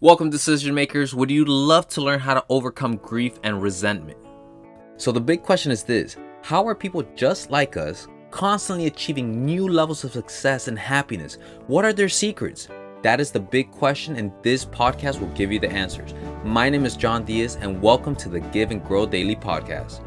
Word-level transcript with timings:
Welcome, 0.00 0.30
decision 0.30 0.76
makers. 0.76 1.12
Would 1.12 1.28
you 1.28 1.44
love 1.44 1.88
to 1.88 2.00
learn 2.00 2.20
how 2.20 2.34
to 2.34 2.44
overcome 2.48 2.98
grief 2.98 3.40
and 3.42 3.60
resentment? 3.60 4.16
So, 4.96 5.10
the 5.10 5.20
big 5.20 5.42
question 5.42 5.72
is 5.72 5.82
this 5.82 6.16
How 6.44 6.64
are 6.68 6.74
people 6.76 7.02
just 7.16 7.50
like 7.50 7.76
us 7.76 8.06
constantly 8.30 8.86
achieving 8.86 9.44
new 9.44 9.66
levels 9.66 10.04
of 10.04 10.12
success 10.12 10.68
and 10.68 10.78
happiness? 10.78 11.36
What 11.66 11.84
are 11.84 11.92
their 11.92 12.08
secrets? 12.08 12.68
That 13.02 13.18
is 13.18 13.32
the 13.32 13.40
big 13.40 13.72
question, 13.72 14.14
and 14.14 14.30
this 14.44 14.64
podcast 14.64 15.18
will 15.18 15.34
give 15.34 15.50
you 15.50 15.58
the 15.58 15.72
answers. 15.72 16.14
My 16.44 16.70
name 16.70 16.86
is 16.86 16.96
Yohn 16.96 17.24
Diaz, 17.24 17.58
and 17.60 17.82
welcome 17.82 18.14
to 18.16 18.28
the 18.28 18.38
Give 18.38 18.70
and 18.70 18.84
Grow 18.84 19.04
Daily 19.04 19.34
Podcast. 19.34 20.00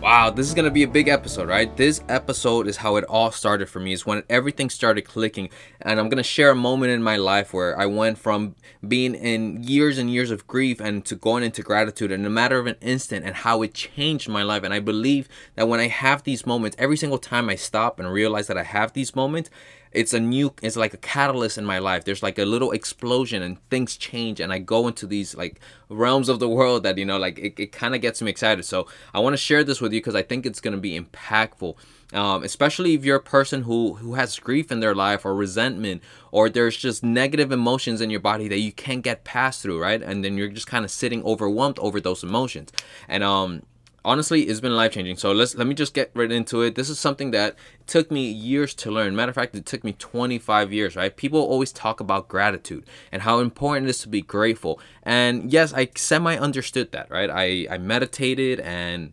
Wow, 0.00 0.30
this 0.30 0.46
is 0.46 0.54
gonna 0.54 0.70
be 0.70 0.84
a 0.84 0.88
big 0.88 1.08
episode, 1.08 1.48
right? 1.48 1.76
This 1.76 2.02
episode 2.08 2.68
is 2.68 2.76
how 2.76 2.94
it 2.96 3.04
all 3.04 3.32
started 3.32 3.68
for 3.68 3.80
me. 3.80 3.92
Is 3.92 4.06
when 4.06 4.22
everything 4.30 4.70
started 4.70 5.02
clicking, 5.02 5.50
and 5.82 5.98
I'm 5.98 6.08
gonna 6.08 6.22
share 6.22 6.50
a 6.50 6.54
moment 6.54 6.92
in 6.92 7.02
my 7.02 7.16
life 7.16 7.52
where 7.52 7.78
I 7.78 7.86
went 7.86 8.16
from 8.16 8.54
being 8.86 9.16
in 9.16 9.64
years 9.64 9.98
and 9.98 10.08
years 10.08 10.30
of 10.30 10.46
grief 10.46 10.80
and 10.80 11.04
to 11.04 11.16
going 11.16 11.42
into 11.42 11.62
gratitude 11.62 12.12
in 12.12 12.24
a 12.24 12.30
matter 12.30 12.60
of 12.60 12.68
an 12.68 12.76
instant, 12.80 13.26
and 13.26 13.34
how 13.34 13.60
it 13.62 13.74
changed 13.74 14.28
my 14.28 14.44
life. 14.44 14.62
And 14.62 14.72
I 14.72 14.78
believe 14.78 15.28
that 15.56 15.68
when 15.68 15.80
I 15.80 15.88
have 15.88 16.22
these 16.22 16.46
moments, 16.46 16.76
every 16.78 16.96
single 16.96 17.18
time 17.18 17.48
I 17.48 17.56
stop 17.56 17.98
and 17.98 18.12
realize 18.12 18.46
that 18.46 18.56
I 18.56 18.62
have 18.62 18.92
these 18.92 19.16
moments, 19.16 19.50
it's 19.98 20.14
a 20.14 20.20
new 20.20 20.54
it's 20.62 20.76
like 20.76 20.94
a 20.94 20.98
catalyst 20.98 21.58
in 21.58 21.64
my 21.64 21.80
life. 21.80 22.04
There's 22.04 22.22
like 22.22 22.38
a 22.38 22.44
little 22.44 22.70
explosion 22.70 23.42
and 23.42 23.58
things 23.68 23.96
change 23.96 24.38
and 24.38 24.52
i 24.52 24.58
go 24.58 24.86
into 24.86 25.06
these 25.06 25.34
like 25.34 25.60
realms 25.88 26.28
of 26.28 26.38
the 26.38 26.48
world 26.48 26.84
that 26.84 26.96
you 26.98 27.04
know 27.04 27.18
like 27.18 27.36
it, 27.38 27.58
it 27.58 27.72
kind 27.72 27.94
of 27.96 28.00
gets 28.00 28.22
me 28.22 28.30
excited. 28.30 28.64
So 28.64 28.86
i 29.12 29.18
want 29.18 29.32
to 29.32 29.38
share 29.48 29.64
this 29.64 29.80
with 29.80 29.92
you 29.92 30.00
because 30.00 30.14
i 30.14 30.22
think 30.22 30.46
it's 30.46 30.60
going 30.60 30.76
to 30.76 30.80
be 30.80 30.98
impactful. 30.98 31.74
Um, 32.10 32.42
especially 32.42 32.94
if 32.94 33.04
you're 33.04 33.16
a 33.16 33.32
person 33.38 33.62
who 33.62 33.94
who 33.94 34.14
has 34.14 34.38
grief 34.38 34.70
in 34.70 34.80
their 34.80 34.94
life 34.94 35.26
or 35.26 35.34
resentment 35.34 36.02
or 36.30 36.48
there's 36.48 36.76
just 36.76 37.02
negative 37.02 37.50
emotions 37.52 38.00
in 38.00 38.08
your 38.08 38.20
body 38.20 38.48
that 38.48 38.60
you 38.60 38.72
can't 38.72 39.02
get 39.02 39.24
past 39.24 39.62
through 39.62 39.80
right? 39.82 40.00
And 40.00 40.24
then 40.24 40.38
you're 40.38 40.48
just 40.48 40.68
kind 40.68 40.84
of 40.84 40.90
sitting 40.90 41.22
overwhelmed 41.24 41.78
over 41.80 42.00
those 42.00 42.22
emotions. 42.22 42.72
And 43.08 43.22
um 43.24 43.62
honestly 44.04 44.42
it's 44.42 44.60
been 44.60 44.76
life 44.76 44.92
changing 44.92 45.16
so 45.16 45.32
let's 45.32 45.54
let 45.54 45.66
me 45.66 45.74
just 45.74 45.94
get 45.94 46.10
right 46.14 46.30
into 46.30 46.62
it. 46.62 46.74
This 46.74 46.88
is 46.88 46.98
something 46.98 47.30
that 47.32 47.56
took 47.86 48.10
me 48.10 48.30
years 48.30 48.74
to 48.74 48.90
learn. 48.90 49.16
Matter 49.16 49.30
of 49.30 49.34
fact 49.34 49.54
it 49.54 49.66
took 49.66 49.84
me 49.84 49.92
25 49.92 50.72
years 50.72 50.96
right? 50.96 51.16
People 51.16 51.40
always 51.40 51.72
talk 51.72 52.00
about 52.00 52.28
gratitude 52.28 52.84
and 53.12 53.22
how 53.22 53.40
important 53.40 53.86
it 53.86 53.90
is 53.90 54.00
to 54.00 54.08
be 54.08 54.22
grateful. 54.22 54.80
And 55.02 55.52
yes 55.52 55.72
i 55.74 55.88
semi 55.96 56.36
understood 56.36 56.92
that 56.92 57.10
right? 57.10 57.30
I 57.30 57.66
i 57.70 57.78
meditated 57.78 58.60
and 58.60 59.12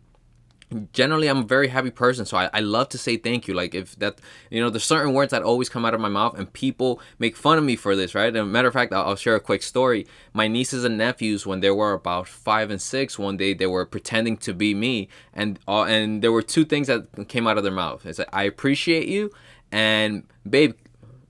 generally 0.92 1.28
i'm 1.28 1.38
a 1.38 1.42
very 1.44 1.68
happy 1.68 1.90
person 1.90 2.26
so 2.26 2.36
I, 2.36 2.50
I 2.52 2.60
love 2.60 2.88
to 2.90 2.98
say 2.98 3.16
thank 3.16 3.48
you. 3.48 3.54
Like 3.54 3.74
if 3.74 3.96
that 3.96 4.20
you 4.50 4.60
know 4.60 4.70
there's 4.70 4.84
certain 4.84 5.12
words 5.12 5.30
that 5.30 5.42
always 5.42 5.68
come 5.68 5.84
out 5.84 5.94
of 5.94 6.00
my 6.00 6.08
mouth 6.08 6.38
and 6.38 6.52
people 6.52 7.00
make 7.18 7.36
fun 7.36 7.58
of 7.58 7.64
me 7.64 7.76
for 7.76 7.96
this 7.96 8.14
right? 8.14 8.34
And 8.34 8.52
matter 8.52 8.68
of 8.68 8.74
fact 8.74 8.92
I'll, 8.92 9.04
I'll, 9.08 9.16
share 9.16 9.34
a 9.34 9.40
quick 9.40 9.62
story. 9.62 10.06
My 10.32 10.46
nieces 10.46 10.84
and 10.84 10.98
nephews 10.98 11.46
when 11.46 11.60
they 11.60 11.70
were 11.70 11.92
about 11.92 12.28
five 12.28 12.70
and 12.70 12.80
six 12.80 13.18
one 13.18 13.36
day 13.36 13.54
they 13.54 13.66
were 13.66 13.86
pretending 13.86 14.36
to 14.38 14.52
be 14.52 14.74
me 14.74 15.08
and 15.32 15.58
uh, 15.66 15.84
and 15.84 16.22
there 16.22 16.32
were 16.32 16.42
two 16.42 16.64
things 16.64 16.86
that 16.88 17.28
came 17.28 17.46
out 17.46 17.56
of 17.56 17.64
their 17.64 17.72
mouth. 17.72 18.04
It's 18.04 18.18
like 18.18 18.28
i 18.32 18.42
appreciate 18.42 19.08
you 19.08 19.30
and 19.72 20.24
babe 20.48 20.74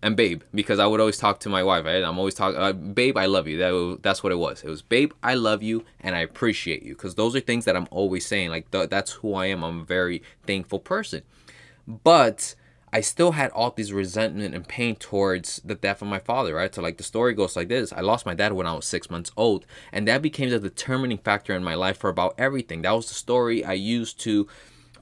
and 0.07 0.17
babe 0.17 0.43
because 0.55 0.79
I 0.79 0.87
would 0.87 1.01
always 1.01 1.19
talk 1.19 1.41
to 1.41 1.49
my 1.49 1.65
wife. 1.65 1.85
Right? 1.85 2.03
I'm 2.03 2.19
always 2.19 2.35
talking, 2.35 2.59
uh, 2.59 2.73
babe, 2.73 3.17
I 3.17 3.27
love 3.27 3.49
you. 3.49 3.59
That 3.59 3.99
that's 4.03 4.23
what 4.23 4.33
it 4.33 4.37
was. 4.37 4.63
It 4.63 4.69
was, 4.69 4.81
babe, 4.81 5.13
I 5.23 5.35
love 5.35 5.63
you 5.63 5.85
and 6.01 6.15
I 6.15 6.21
appreciate 6.21 6.85
you 6.85 6.95
because 6.95 7.17
those 7.17 7.35
are 7.35 7.41
things 7.41 7.65
that 7.65 7.77
I'm 7.77 7.89
always 7.91 8.25
saying. 8.25 8.51
Like 8.51 8.71
th- 8.71 8.89
that's 8.89 9.13
who 9.13 9.35
I 9.35 9.47
am. 9.47 9.65
I'm 9.65 9.81
a 9.81 9.85
very 9.85 10.23
thankful 10.47 10.79
person, 10.79 11.23
but 11.89 12.55
I 12.93 13.01
still 13.01 13.33
had 13.33 13.51
all 13.51 13.73
these 13.73 13.93
resentment 13.93 14.55
and 14.55 14.67
pain 14.67 14.95
towards 14.95 15.61
the 15.65 15.75
death 15.75 16.01
of 16.01 16.09
my 16.09 16.21
father. 16.21 16.55
Right? 16.55 16.73
So 16.73 16.83
like 16.83 16.99
the 16.99 17.03
story 17.03 17.35
goes 17.35 17.57
like 17.57 17.69
this: 17.69 17.93
I 17.93 18.01
lost 18.01 18.27
my 18.27 18.35
dad 18.35 18.53
when 18.53 18.69
I 18.69 18.75
was 18.75 18.87
six 18.87 19.11
months 19.11 19.33
old, 19.37 19.67
and 19.93 20.07
that 20.07 20.23
became 20.23 20.51
the 20.51 20.61
determining 20.61 21.19
factor 21.19 21.53
in 21.53 21.65
my 21.65 21.75
life 21.75 21.99
for 21.99 22.11
about 22.11 22.37
everything. 22.39 22.83
That 22.83 22.93
was 22.93 23.09
the 23.09 23.15
story 23.15 23.65
I 23.65 23.73
used 23.73 24.21
to 24.21 24.47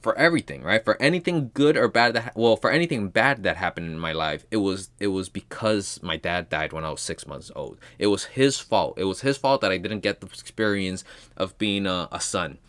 for 0.05 0.15
everything, 0.19 0.61
right? 0.61 0.85
For 0.85 1.01
anything 1.01 1.49
good 1.55 1.75
or 1.75 1.87
bad 1.87 2.13
that 2.13 2.37
well, 2.37 2.57
for 2.57 2.69
anything 2.69 3.09
bad 3.09 3.41
that 3.41 3.57
happened 3.57 3.87
in 3.87 3.97
my 3.97 4.11
life, 4.11 4.45
it 4.51 4.57
was 4.57 4.91
it 4.99 5.07
was 5.07 5.29
because 5.29 5.99
my 6.03 6.15
dad 6.15 6.47
died 6.47 6.73
when 6.73 6.85
I 6.85 6.91
was 6.91 7.01
six 7.01 7.25
months 7.25 7.49
old. 7.55 7.79
It 7.97 8.05
was 8.05 8.25
his 8.25 8.59
fault. 8.59 8.99
It 8.99 9.05
was 9.05 9.21
his 9.21 9.35
fault 9.35 9.61
that 9.61 9.71
I 9.71 9.79
didn't 9.79 10.01
get 10.01 10.21
the 10.21 10.27
experience 10.27 11.03
of 11.35 11.57
being 11.57 11.87
a, 11.87 12.07
a 12.11 12.21
son 12.21 12.59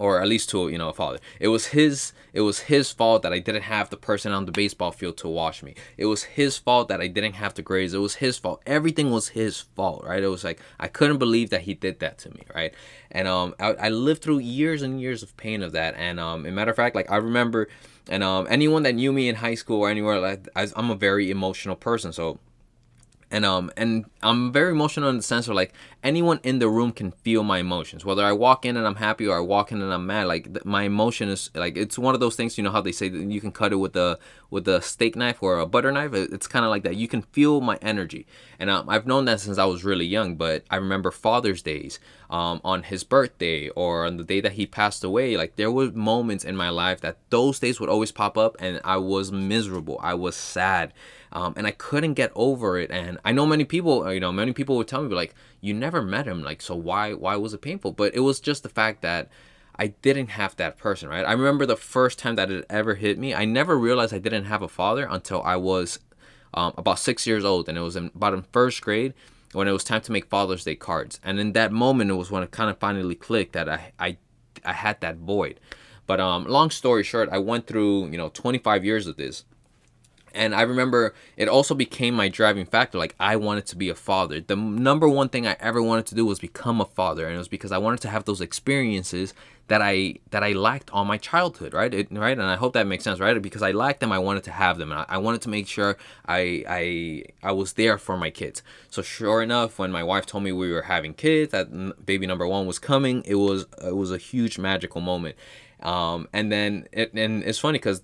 or 0.00 0.22
at 0.22 0.26
least 0.26 0.48
to 0.48 0.68
you 0.70 0.78
know 0.78 0.88
a 0.88 0.94
father. 0.94 1.18
It 1.38 1.48
was 1.48 1.66
his 1.66 2.12
it 2.32 2.40
was 2.40 2.60
his 2.60 2.90
fault 2.90 3.22
that 3.22 3.34
I 3.34 3.38
didn't 3.38 3.64
have 3.64 3.90
the 3.90 3.98
person 3.98 4.32
on 4.32 4.46
the 4.46 4.52
baseball 4.52 4.92
field 4.92 5.18
to 5.18 5.28
watch 5.28 5.62
me. 5.62 5.74
It 5.98 6.06
was 6.06 6.22
his 6.24 6.56
fault 6.56 6.88
that 6.88 7.02
I 7.02 7.06
didn't 7.06 7.34
have 7.34 7.52
the 7.52 7.60
grades. 7.60 7.92
It 7.92 7.98
was 7.98 8.14
his 8.14 8.38
fault. 8.38 8.62
Everything 8.66 9.10
was 9.10 9.28
his 9.28 9.60
fault, 9.76 10.02
right? 10.04 10.22
It 10.22 10.28
was 10.28 10.42
like 10.42 10.58
I 10.80 10.88
couldn't 10.88 11.18
believe 11.18 11.50
that 11.50 11.62
he 11.62 11.74
did 11.74 12.00
that 12.00 12.16
to 12.20 12.30
me, 12.30 12.42
right? 12.54 12.72
And 13.10 13.28
um, 13.28 13.54
I, 13.60 13.74
I 13.74 13.88
lived 13.90 14.22
through 14.22 14.38
years 14.38 14.80
and 14.80 15.00
years 15.00 15.22
of 15.22 15.36
pain 15.36 15.62
of 15.62 15.72
that. 15.72 15.94
And 15.96 16.18
um, 16.18 16.46
a 16.46 16.50
matter 16.50 16.70
of 16.70 16.76
fact, 16.76 16.96
like 16.96 17.10
I 17.10 17.16
remember, 17.16 17.68
and 18.08 18.24
um, 18.24 18.46
anyone 18.48 18.82
that 18.84 18.94
knew 18.94 19.12
me 19.12 19.28
in 19.28 19.34
high 19.34 19.54
school 19.54 19.80
or 19.82 19.90
anywhere, 19.90 20.18
like 20.18 20.48
I, 20.56 20.66
I'm 20.76 20.90
a 20.90 20.96
very 20.96 21.30
emotional 21.30 21.76
person, 21.76 22.12
so 22.14 22.38
and 23.30 23.44
um 23.44 23.70
and 23.76 24.04
I'm 24.22 24.52
very 24.52 24.72
emotional 24.72 25.08
in 25.08 25.16
the 25.16 25.22
sense 25.22 25.48
of 25.48 25.54
like 25.54 25.72
anyone 26.02 26.40
in 26.42 26.58
the 26.58 26.68
room 26.68 26.92
can 26.92 27.12
feel 27.12 27.42
my 27.42 27.58
emotions. 27.58 28.04
Whether 28.04 28.24
I 28.24 28.32
walk 28.32 28.66
in 28.66 28.76
and 28.76 28.86
I'm 28.86 28.96
happy 28.96 29.26
or 29.26 29.36
I 29.36 29.40
walk 29.40 29.72
in 29.72 29.80
and 29.80 29.92
I'm 29.92 30.06
mad 30.06 30.26
like 30.26 30.52
th- 30.52 30.64
my 30.64 30.82
emotion 30.82 31.28
is 31.28 31.50
like 31.54 31.76
it's 31.76 31.98
one 31.98 32.14
of 32.14 32.20
those 32.20 32.36
things 32.36 32.58
you 32.58 32.64
know 32.64 32.70
how 32.70 32.80
they 32.80 32.92
say 32.92 33.08
that 33.08 33.18
you 33.18 33.40
can 33.40 33.52
cut 33.52 33.72
it 33.72 33.76
with 33.76 33.96
a 33.96 34.18
with 34.50 34.66
a 34.66 34.82
steak 34.82 35.14
knife 35.14 35.42
or 35.42 35.58
a 35.58 35.66
butter 35.66 35.92
knife? 35.92 36.12
It's 36.12 36.48
kind 36.48 36.64
of 36.64 36.70
like 36.70 36.82
that. 36.82 36.96
You 36.96 37.06
can 37.06 37.22
feel 37.22 37.60
my 37.60 37.78
energy. 37.80 38.26
And 38.58 38.68
um, 38.68 38.88
I've 38.88 39.06
known 39.06 39.24
that 39.26 39.40
since 39.40 39.58
I 39.58 39.64
was 39.64 39.84
really 39.84 40.06
young 40.06 40.34
but 40.34 40.64
I 40.70 40.76
remember 40.76 41.10
Father's 41.10 41.62
days 41.62 41.98
um, 42.28 42.60
on 42.64 42.82
his 42.82 43.04
birthday 43.04 43.68
or 43.70 44.04
on 44.06 44.16
the 44.16 44.24
day 44.24 44.40
that 44.40 44.52
he 44.52 44.66
passed 44.66 45.04
away 45.04 45.36
like 45.36 45.56
there 45.56 45.70
were 45.70 45.90
moments 45.92 46.44
in 46.44 46.56
my 46.56 46.68
life 46.68 47.00
that 47.00 47.18
those 47.30 47.58
days 47.58 47.80
would 47.80 47.88
always 47.88 48.12
pop 48.12 48.36
up 48.36 48.56
and 48.58 48.80
I 48.84 48.96
was 48.96 49.30
miserable. 49.30 49.98
I 50.02 50.14
was 50.14 50.36
sad 50.36 50.92
um, 51.32 51.54
and 51.56 51.66
I 51.66 51.70
couldn't 51.70 52.14
get 52.14 52.32
over 52.34 52.78
it. 52.78 52.90
And 52.90 53.18
I 53.24 53.32
know 53.32 53.46
many 53.46 53.64
people, 53.64 54.04
uh, 54.04 54.10
you 54.10 54.20
know, 54.20 54.32
many 54.32 54.52
people 54.52 54.76
would 54.76 54.88
tell 54.88 55.02
me 55.02 55.14
like, 55.14 55.34
you 55.60 55.74
never 55.74 56.02
met 56.02 56.26
him, 56.26 56.42
like, 56.42 56.62
so 56.62 56.74
why 56.74 57.12
why 57.12 57.36
was 57.36 57.54
it 57.54 57.60
painful? 57.60 57.92
But 57.92 58.14
it 58.14 58.20
was 58.20 58.40
just 58.40 58.62
the 58.62 58.68
fact 58.68 59.02
that 59.02 59.28
I 59.76 59.88
didn't 59.88 60.28
have 60.28 60.56
that 60.56 60.76
person, 60.76 61.08
right? 61.08 61.24
I 61.24 61.32
remember 61.32 61.64
the 61.64 61.76
first 61.76 62.18
time 62.18 62.36
that 62.36 62.50
it 62.50 62.66
ever 62.68 62.96
hit 62.96 63.18
me. 63.18 63.34
I 63.34 63.44
never 63.44 63.78
realized 63.78 64.12
I 64.12 64.18
didn't 64.18 64.44
have 64.44 64.62
a 64.62 64.68
father 64.68 65.06
until 65.08 65.42
I 65.42 65.56
was 65.56 66.00
um, 66.52 66.74
about 66.76 66.98
six 66.98 67.26
years 67.26 67.44
old, 67.44 67.68
and 67.68 67.78
it 67.78 67.82
was 67.82 67.96
in, 67.96 68.10
about 68.14 68.34
in 68.34 68.42
first 68.52 68.82
grade 68.82 69.14
when 69.52 69.68
it 69.68 69.72
was 69.72 69.84
time 69.84 70.00
to 70.02 70.12
make 70.12 70.26
Father's 70.26 70.64
Day 70.64 70.74
cards. 70.74 71.20
And 71.24 71.38
in 71.38 71.52
that 71.52 71.72
moment, 71.72 72.10
it 72.10 72.14
was 72.14 72.30
when 72.30 72.42
it 72.42 72.50
kind 72.50 72.70
of 72.70 72.78
finally 72.78 73.14
clicked 73.14 73.52
that 73.52 73.68
I 73.68 73.92
I 73.98 74.16
I 74.64 74.72
had 74.72 75.00
that 75.00 75.16
void. 75.16 75.60
But 76.06 76.20
um, 76.20 76.44
long 76.44 76.70
story 76.70 77.04
short, 77.04 77.28
I 77.30 77.38
went 77.38 77.66
through 77.66 78.08
you 78.08 78.18
know 78.18 78.30
25 78.30 78.84
years 78.84 79.06
of 79.06 79.16
this 79.16 79.44
and 80.34 80.54
I 80.54 80.62
remember 80.62 81.14
it 81.36 81.48
also 81.48 81.74
became 81.74 82.14
my 82.14 82.28
driving 82.28 82.66
factor. 82.66 82.98
Like 82.98 83.14
I 83.18 83.36
wanted 83.36 83.66
to 83.66 83.76
be 83.76 83.88
a 83.88 83.94
father. 83.94 84.40
The 84.40 84.56
number 84.56 85.08
one 85.08 85.28
thing 85.28 85.46
I 85.46 85.56
ever 85.60 85.82
wanted 85.82 86.06
to 86.06 86.14
do 86.14 86.26
was 86.26 86.38
become 86.38 86.80
a 86.80 86.84
father, 86.84 87.26
and 87.26 87.34
it 87.34 87.38
was 87.38 87.48
because 87.48 87.72
I 87.72 87.78
wanted 87.78 88.00
to 88.02 88.08
have 88.08 88.24
those 88.24 88.40
experiences 88.40 89.34
that 89.70 89.80
I 89.80 90.16
that 90.30 90.42
I 90.42 90.52
lacked 90.52 90.90
on 90.92 91.06
my 91.06 91.16
childhood, 91.16 91.72
right? 91.74 91.94
It, 91.94 92.08
right, 92.10 92.36
and 92.36 92.42
I 92.46 92.56
hope 92.56 92.72
that 92.72 92.88
makes 92.88 93.04
sense, 93.04 93.20
right? 93.20 93.40
Because 93.40 93.62
I 93.62 93.70
lacked 93.70 94.00
them, 94.00 94.10
I 94.10 94.18
wanted 94.18 94.42
to 94.44 94.50
have 94.50 94.78
them, 94.78 94.90
and 94.90 95.00
I, 95.00 95.06
I 95.08 95.18
wanted 95.18 95.42
to 95.42 95.48
make 95.48 95.68
sure 95.68 95.96
I 96.26 96.64
I 96.68 97.24
I 97.42 97.52
was 97.52 97.74
there 97.74 97.96
for 97.96 98.16
my 98.16 98.30
kids. 98.30 98.64
So 98.90 99.00
sure 99.00 99.42
enough, 99.42 99.78
when 99.78 99.92
my 99.92 100.02
wife 100.02 100.26
told 100.26 100.42
me 100.42 100.50
we 100.50 100.72
were 100.72 100.82
having 100.82 101.14
kids, 101.14 101.52
that 101.52 102.04
baby 102.04 102.26
number 102.26 102.48
one 102.48 102.66
was 102.66 102.80
coming, 102.80 103.22
it 103.24 103.36
was 103.36 103.66
it 103.84 103.96
was 103.96 104.10
a 104.10 104.18
huge 104.18 104.58
magical 104.58 105.00
moment. 105.00 105.36
Um, 105.82 106.28
and 106.32 106.50
then 106.50 106.88
it, 106.92 107.12
and 107.14 107.44
it's 107.44 107.60
funny 107.60 107.78
because 107.78 108.02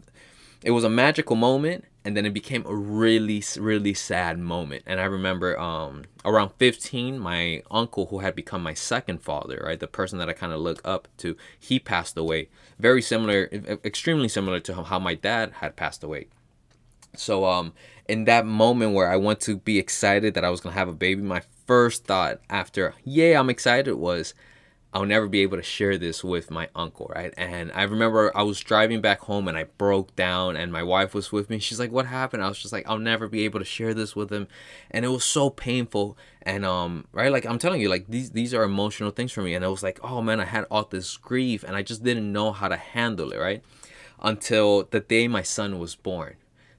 it 0.62 0.70
was 0.70 0.84
a 0.84 0.88
magical 0.88 1.34
moment 1.34 1.84
and 2.06 2.16
then 2.16 2.24
it 2.24 2.32
became 2.32 2.64
a 2.66 2.74
really 2.74 3.42
really 3.58 3.92
sad 3.92 4.38
moment. 4.38 4.84
And 4.86 5.00
i 5.00 5.04
remember 5.04 5.58
um, 5.58 6.04
around 6.24 6.52
15 6.56 7.18
my 7.18 7.62
uncle 7.70 8.06
who 8.06 8.20
had 8.20 8.36
become 8.36 8.62
my 8.62 8.74
second 8.74 9.22
father 9.22 9.60
right 9.66 9.80
the 9.80 9.88
person 9.88 10.18
that 10.20 10.28
i 10.28 10.32
kind 10.32 10.52
of 10.52 10.60
look 10.60 10.80
up 10.84 11.08
to 11.18 11.36
he 11.58 11.80
passed 11.80 12.16
away. 12.16 12.48
Very 12.78 13.02
similar 13.02 13.50
extremely 13.84 14.28
similar 14.28 14.60
to 14.60 14.84
how 14.84 15.00
my 15.00 15.14
dad 15.14 15.54
had 15.60 15.74
passed 15.74 16.04
away. 16.04 16.28
So 17.16 17.44
um 17.44 17.72
in 18.08 18.24
that 18.26 18.46
moment 18.46 18.94
where 18.94 19.10
i 19.10 19.16
went 19.16 19.40
to 19.40 19.56
be 19.56 19.76
excited 19.78 20.34
that 20.34 20.44
i 20.44 20.50
was 20.50 20.60
gonna 20.60 20.76
have 20.76 20.88
a 20.88 20.92
baby 20.92 21.22
my 21.22 21.42
first 21.66 22.04
thought 22.04 22.40
after 22.48 22.94
yeah 23.02 23.40
i'm 23.40 23.50
excited 23.50 23.94
was 23.96 24.32
I'll 24.96 25.04
never 25.04 25.28
be 25.28 25.42
able 25.42 25.58
to 25.58 25.62
share 25.62 25.98
this 25.98 26.24
with 26.24 26.50
my 26.50 26.70
uncle, 26.74 27.12
right? 27.14 27.34
And 27.36 27.70
I 27.74 27.82
remember 27.82 28.34
I 28.34 28.44
was 28.44 28.58
driving 28.60 29.02
back 29.02 29.20
home 29.20 29.46
and 29.46 29.54
I 29.54 29.64
broke 29.64 30.16
down 30.16 30.56
and 30.56 30.72
my 30.72 30.82
wife 30.82 31.12
was 31.12 31.30
with 31.30 31.50
me. 31.50 31.58
She's 31.58 31.78
like, 31.78 31.92
"What 31.92 32.06
happened?" 32.06 32.42
I 32.42 32.48
was 32.48 32.58
just 32.58 32.72
like, 32.72 32.88
"I'll 32.88 32.98
never 32.98 33.28
be 33.28 33.44
able 33.44 33.58
to 33.58 33.64
share 33.66 33.92
this 33.92 34.16
with 34.16 34.32
him." 34.32 34.48
And 34.90 35.04
it 35.04 35.08
was 35.08 35.22
so 35.22 35.50
painful 35.50 36.16
and 36.40 36.64
um 36.64 37.04
right 37.12 37.30
like 37.30 37.44
I'm 37.44 37.58
telling 37.58 37.82
you 37.82 37.90
like 37.90 38.06
these 38.08 38.30
these 38.30 38.54
are 38.54 38.62
emotional 38.62 39.10
things 39.10 39.32
for 39.32 39.42
me 39.42 39.54
and 39.54 39.66
I 39.66 39.68
was 39.68 39.82
like, 39.82 40.00
"Oh 40.02 40.22
man, 40.22 40.40
I 40.40 40.46
had 40.46 40.64
all 40.70 40.84
this 40.84 41.18
grief 41.18 41.62
and 41.62 41.76
I 41.76 41.82
just 41.82 42.02
didn't 42.02 42.32
know 42.32 42.52
how 42.52 42.68
to 42.68 42.76
handle 42.76 43.32
it, 43.32 43.38
right?" 43.38 43.62
Until 44.18 44.84
the 44.84 45.00
day 45.00 45.28
my 45.28 45.42
son 45.42 45.78
was 45.78 45.94
born 45.94 46.36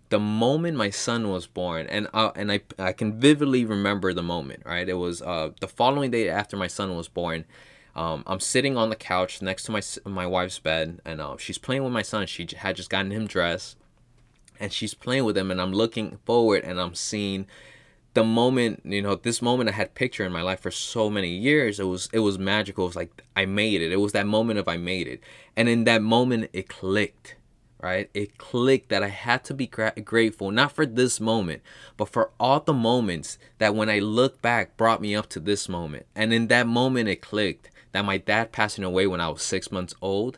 the 0.09 0.19
moment 0.19 0.77
my 0.77 0.89
son 0.89 1.29
was 1.29 1.45
born, 1.47 1.85
and 1.87 2.07
uh, 2.13 2.31
and 2.35 2.49
I 2.51 2.61
I 2.79 2.93
can 2.93 3.19
vividly 3.19 3.65
remember 3.65 4.13
the 4.13 4.23
moment. 4.23 4.63
Right, 4.65 4.87
it 4.87 4.93
was 4.93 5.21
uh 5.21 5.51
the 5.59 5.67
following 5.67 6.11
day 6.11 6.29
after 6.29 6.57
my 6.57 6.67
son 6.67 6.95
was 6.95 7.09
born. 7.09 7.45
Um, 7.97 8.23
I'm 8.27 8.39
sitting 8.39 8.77
on 8.77 8.91
the 8.91 8.95
couch 8.95 9.41
next 9.41 9.63
to 9.63 9.71
my 9.71 9.81
my 10.05 10.27
wife's 10.27 10.59
bed, 10.59 11.01
and 11.03 11.19
uh, 11.19 11.35
she's 11.37 11.57
playing 11.57 11.83
with 11.83 11.91
my 11.91 12.03
son. 12.03 12.27
She 12.27 12.47
had 12.55 12.75
just 12.75 12.91
gotten 12.91 13.11
him 13.11 13.25
dressed, 13.25 13.75
and 14.59 14.71
she's 14.71 14.93
playing 14.93 15.25
with 15.25 15.35
him, 15.35 15.49
and 15.49 15.59
I'm 15.59 15.73
looking 15.73 16.19
forward, 16.23 16.63
and 16.63 16.79
I'm 16.79 16.93
seeing 16.93 17.47
the 18.13 18.23
moment 18.23 18.81
you 18.83 18.99
know 18.99 19.13
this 19.13 19.43
moment 19.43 19.69
i 19.69 19.73
had 19.73 19.93
picture 19.93 20.25
in 20.25 20.31
my 20.31 20.41
life 20.41 20.59
for 20.61 20.71
so 20.71 21.07
many 21.07 21.29
years 21.29 21.79
it 21.79 21.83
was 21.83 22.09
it 22.11 22.19
was 22.19 22.39
magical. 22.39 22.85
It 22.85 22.87
was 22.87 22.95
like 22.95 23.23
i 23.35 23.45
made 23.45 23.81
it. 23.81 23.91
It 23.91 23.99
was 23.99 24.13
that 24.13 24.25
moment 24.25 24.57
of 24.57 24.67
i 24.67 24.77
made 24.77 25.07
it. 25.07 25.21
And 25.55 25.69
in 25.69 25.83
that 25.83 26.01
moment 26.01 26.49
it 26.53 26.67
clicked 26.69 27.35
right? 27.79 28.09
It 28.15 28.39
clicked 28.39 28.89
that 28.89 29.03
i 29.03 29.09
had 29.09 29.43
to 29.45 29.53
be 29.53 29.67
gra- 29.67 29.93
grateful 30.03 30.49
not 30.49 30.71
for 30.71 30.85
this 30.85 31.19
moment 31.19 31.61
but 31.95 32.09
for 32.09 32.31
all 32.39 32.59
the 32.59 32.73
moments 32.73 33.37
that 33.59 33.75
when 33.75 33.89
i 33.89 33.99
look 33.99 34.41
back 34.41 34.77
brought 34.77 35.01
me 35.01 35.15
up 35.15 35.29
to 35.29 35.39
this 35.39 35.69
moment. 35.69 36.07
And 36.15 36.33
in 36.33 36.47
that 36.47 36.67
moment 36.67 37.09
it 37.09 37.21
clicked 37.21 37.69
that 37.97 38.05
my 38.05 38.17
dad 38.17 38.51
passing 38.51 38.83
away 38.83 39.07
when 39.07 39.19
i 39.19 39.27
was 39.27 39.41
six 39.41 39.71
months 39.71 39.93
old 40.01 40.37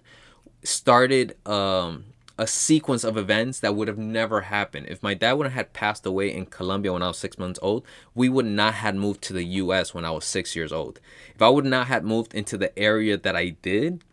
started 0.63 1.35
um 1.47 2.05
a 2.39 2.47
sequence 2.47 3.03
of 3.03 3.17
events 3.17 3.59
that 3.59 3.75
would 3.75 3.89
have 3.89 3.97
never 3.97 4.39
happened. 4.39 4.85
If 4.87 5.03
my 5.03 5.13
dad 5.13 5.33
would 5.33 5.51
have 5.51 5.73
passed 5.73 6.05
away 6.05 6.33
in 6.33 6.45
Colombia 6.45 6.93
when 6.93 7.03
I 7.03 7.09
was 7.09 7.17
six 7.17 7.37
months 7.37 7.59
old, 7.61 7.85
we 8.15 8.29
would 8.29 8.45
not 8.45 8.75
have 8.75 8.95
moved 8.95 9.21
to 9.23 9.33
the 9.33 9.43
US 9.43 9.93
when 9.93 10.05
I 10.05 10.11
was 10.11 10.23
six 10.23 10.55
years 10.55 10.71
old. 10.71 11.01
If 11.35 11.41
I 11.41 11.49
would 11.49 11.65
not 11.65 11.87
have 11.87 12.05
moved 12.05 12.33
into 12.33 12.57
the 12.57 12.77
area 12.79 13.17
that 13.17 13.35
I 13.35 13.49
did, 13.61 14.05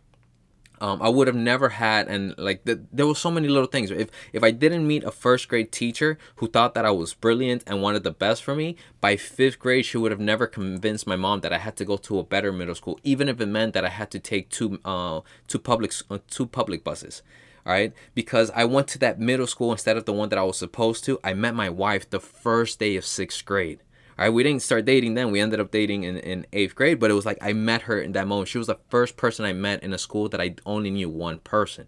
um, 0.81 1.01
I 1.01 1.09
would 1.09 1.27
have 1.27 1.37
never 1.37 1.71
had 1.71 2.09
and 2.09 2.35
like 2.39 2.65
the, 2.65 2.83
there 2.93 3.07
were 3.07 3.15
so 3.15 3.31
many 3.31 3.49
little 3.49 3.69
things. 3.69 3.91
If 3.91 4.11
if 4.33 4.43
I 4.43 4.51
didn't 4.51 4.87
meet 4.87 5.05
a 5.05 5.11
first 5.11 5.49
grade 5.49 5.73
teacher 5.73 6.19
who 6.37 6.49
thought 6.49 6.75
that 6.75 6.85
I 6.85 6.91
was 6.91 7.15
brilliant 7.15 7.65
and 7.67 7.83
wanted 7.83 8.05
the 8.05 8.11
best 8.11 8.43
for 8.43 8.55
me, 8.55 8.77
by 9.01 9.17
fifth 9.17 9.59
grade 9.59 9.87
she 9.87 9.99
would 9.99 10.11
have 10.11 10.21
never 10.21 10.47
convinced 10.47 11.07
my 11.07 11.17
mom 11.17 11.41
that 11.41 11.53
I 11.53 11.59
had 11.59 11.77
to 11.77 11.85
go 11.85 11.97
to 11.97 12.19
a 12.19 12.25
better 12.25 12.53
middle 12.53 12.75
school, 12.75 12.99
even 13.03 13.29
if 13.29 13.41
it 13.41 13.47
meant 13.47 13.75
that 13.75 13.85
I 13.85 13.91
had 13.91 14.11
to 14.13 14.19
take 14.19 14.51
two 14.51 14.81
uh 14.85 15.21
two 15.47 15.59
public 15.59 15.93
uh, 16.11 16.19
two 16.29 16.47
public 16.47 16.85
buses 16.85 17.23
right? 17.65 17.93
Because 18.15 18.51
I 18.55 18.65
went 18.65 18.87
to 18.89 18.99
that 19.01 19.19
middle 19.19 19.49
school 19.49 19.73
instead 19.73 19.97
of 19.97 20.05
the 20.05 20.13
one 20.13 20.29
that 20.29 20.39
I 20.39 20.45
was 20.45 20.57
supposed 20.57 21.05
to. 21.07 21.19
I 21.25 21.35
met 21.35 21.53
my 21.53 21.69
wife 21.69 22.09
the 22.09 22.21
first 22.21 22.79
day 22.79 22.95
of 22.97 23.05
sixth 23.05 23.45
grade. 23.45 23.81
Right, 24.19 24.31
we 24.31 24.43
didn't 24.43 24.63
start 24.63 24.87
dating 24.87 25.15
then. 25.15 25.31
We 25.31 25.41
ended 25.41 25.61
up 25.61 25.71
dating 25.71 26.05
in, 26.05 26.17
in 26.17 26.47
eighth 26.53 26.75
grade, 26.75 26.99
but 26.99 27.11
it 27.11 27.15
was 27.15 27.27
like 27.27 27.39
I 27.43 27.53
met 27.53 27.83
her 27.83 28.01
in 28.01 28.13
that 28.13 28.27
moment. 28.27 28.49
She 28.49 28.57
was 28.59 28.67
the 28.67 28.79
first 28.89 29.19
person 29.19 29.45
I 29.45 29.53
met 29.53 29.83
in 29.83 29.93
a 29.93 29.99
school 29.99 30.29
that 30.31 30.41
I 30.41 30.55
only 30.65 30.91
knew 30.91 31.11
one 31.11 31.39
person. 31.41 31.87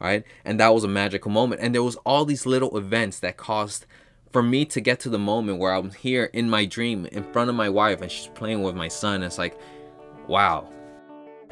All 0.00 0.06
right, 0.06 0.24
and 0.44 0.60
that 0.60 0.74
was 0.74 0.84
a 0.84 0.88
magical 0.88 1.30
moment. 1.30 1.60
And 1.62 1.74
there 1.74 1.82
was 1.82 1.96
all 1.96 2.24
these 2.24 2.44
little 2.44 2.76
events 2.76 3.18
that 3.20 3.36
caused 3.36 3.86
for 4.30 4.42
me 4.42 4.64
to 4.64 4.80
get 4.80 5.00
to 5.00 5.08
the 5.08 5.18
moment 5.18 5.58
where 5.58 5.72
I'm 5.72 5.90
here 5.90 6.24
in 6.24 6.48
my 6.48 6.64
dream 6.64 7.06
in 7.06 7.24
front 7.32 7.50
of 7.50 7.56
my 7.56 7.68
wife 7.68 8.00
and 8.00 8.10
she's 8.10 8.28
playing 8.28 8.62
with 8.62 8.76
my 8.76 8.88
son. 8.88 9.22
It's 9.22 9.38
like, 9.38 9.58
wow, 10.28 10.68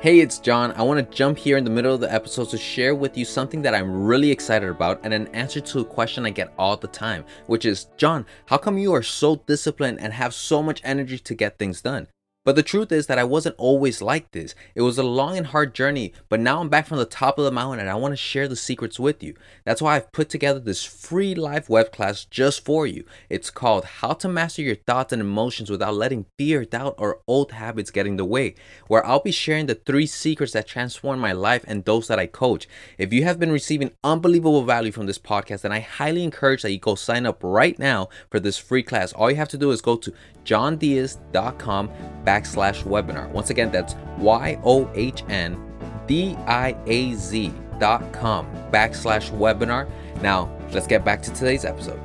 Hey, 0.01 0.21
it's 0.21 0.41
Yohn. 0.47 0.71
I 0.77 0.83
want 0.83 1.01
to 1.01 1.17
jump 1.17 1.37
here 1.37 1.57
in 1.57 1.65
the 1.65 1.71
middle 1.71 1.93
of 1.93 2.01
the 2.01 2.15
episode 2.15 2.51
to 2.51 2.57
share 2.57 2.95
with 2.95 3.19
you 3.19 3.25
something 3.25 3.63
that 3.63 3.75
I'm 3.75 4.05
really 4.05 4.31
excited 4.31 4.69
about 4.69 5.01
and 5.03 5.13
an 5.13 5.27
answer 5.35 5.61
to 5.61 5.81
a 5.81 5.85
question 5.85 6.25
I 6.25 6.31
get 6.31 6.55
all 6.57 6.77
the 6.77 6.87
time, 6.87 7.25
which 7.49 7.65
is 7.65 7.89
Yohn, 7.99 8.25
how 8.47 8.59
come 8.59 8.79
you 8.79 8.95
are 8.95 9.03
so 9.03 9.43
disciplined 9.49 9.99
and 10.01 10.13
have 10.13 10.35
so 10.35 10.63
much 10.63 10.81
energy 10.85 11.19
to 11.19 11.35
get 11.35 11.59
things 11.59 11.83
done? 11.83 12.07
But 12.49 12.57
the 12.57 12.63
truth 12.63 12.91
is 12.93 13.09
that 13.09 13.19
I 13.19 13.25
wasn't 13.25 13.57
always 13.59 14.01
like 14.01 14.31
this. 14.31 14.55
It 14.75 14.81
was 14.81 14.97
a 14.97 15.03
long 15.03 15.37
and 15.37 15.49
hard 15.49 15.75
journey, 15.75 16.15
but 16.31 16.41
now 16.41 16.63
I'm 16.63 16.71
back 16.71 16.87
from 16.87 16.97
the 16.97 17.05
top 17.05 17.37
of 17.37 17.45
the 17.45 17.51
mountain 17.51 17.81
and 17.81 17.91
I 17.91 17.95
want 17.97 18.13
to 18.13 18.17
share 18.17 18.49
the 18.49 18.57
secrets 18.57 18.99
with 18.99 19.23
you. 19.23 19.35
That's 19.67 19.83
why 19.83 19.97
I've 19.97 20.11
put 20.13 20.31
together 20.31 20.59
this 20.59 20.83
free 20.83 21.35
live 21.35 21.69
web 21.69 21.93
class 21.93 22.25
just 22.25 22.65
for 22.65 22.87
you. 22.87 23.05
It's 23.29 23.51
called 23.51 23.85
How 23.85 24.15
to 24.15 24.31
Master 24.31 24.63
Your 24.63 24.77
Thoughts 24.77 25.13
and 25.13 25.21
Emotions 25.21 25.69
Without 25.69 25.93
Letting 25.93 26.25
Fear, 26.39 26.65
Doubt, 26.65 26.95
or 26.97 27.21
Old 27.27 27.53
Habits 27.53 27.91
Get 27.91 28.07
in 28.07 28.17
the 28.17 28.25
Way, 28.25 28.55
where 28.87 29.05
I'll 29.05 29.21
be 29.21 29.31
sharing 29.31 29.67
the 29.67 29.75
three 29.75 30.07
secrets 30.07 30.55
that 30.55 30.67
transform 30.67 31.21
my 31.21 31.33
life 31.33 31.67
and 31.69 31.85
those 31.85 32.09
that 32.09 32.19
I 32.19 32.25
coach. 32.25 32.67
If 32.97 33.13
you 33.13 33.25
have 33.25 33.39
been 33.39 33.53
receiving 33.53 33.91
unbelievable 34.03 34.63
value 34.63 34.91
from 34.91 35.05
this 35.05 35.19
podcast, 35.19 35.61
then 35.61 35.73
I 35.73 35.81
highly 35.81 36.25
encourage 36.25 36.63
that 36.63 36.73
you 36.73 36.79
go 36.79 36.95
sign 36.95 37.27
up 37.27 37.41
right 37.43 37.79
now 37.79 38.09
for 38.31 38.41
this 38.41 38.57
free 38.57 38.83
class. 38.83 39.13
All 39.13 39.31
you 39.31 39.37
have 39.37 39.49
to 39.49 39.59
do 39.59 39.71
is 39.71 39.83
go 39.83 39.97
to 39.97 40.15
yohndiaz.com 40.47 41.91
backslash 42.39 42.83
webinar. 42.85 43.29
Once 43.31 43.51
again, 43.51 43.71
that's 43.71 43.95
Y-O-H-N 44.19 45.65
D-I-A-Z 46.07 47.53
dot 47.79 48.13
com 48.13 48.47
backslash 48.73 49.31
webinar. 49.31 49.89
Now, 50.23 50.51
let's 50.73 50.87
get 50.87 51.05
back 51.05 51.23
to 51.23 51.33
today's 51.33 51.65
episode. 51.65 52.01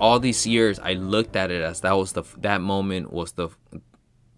All 0.00 0.18
these 0.18 0.46
years, 0.46 0.80
I 0.80 0.94
looked 0.94 1.36
at 1.36 1.50
it 1.50 1.62
as 1.62 1.80
that 1.82 1.92
was 1.92 2.12
the 2.12 2.24
that 2.38 2.60
moment 2.60 3.12
was 3.12 3.32
the 3.32 3.50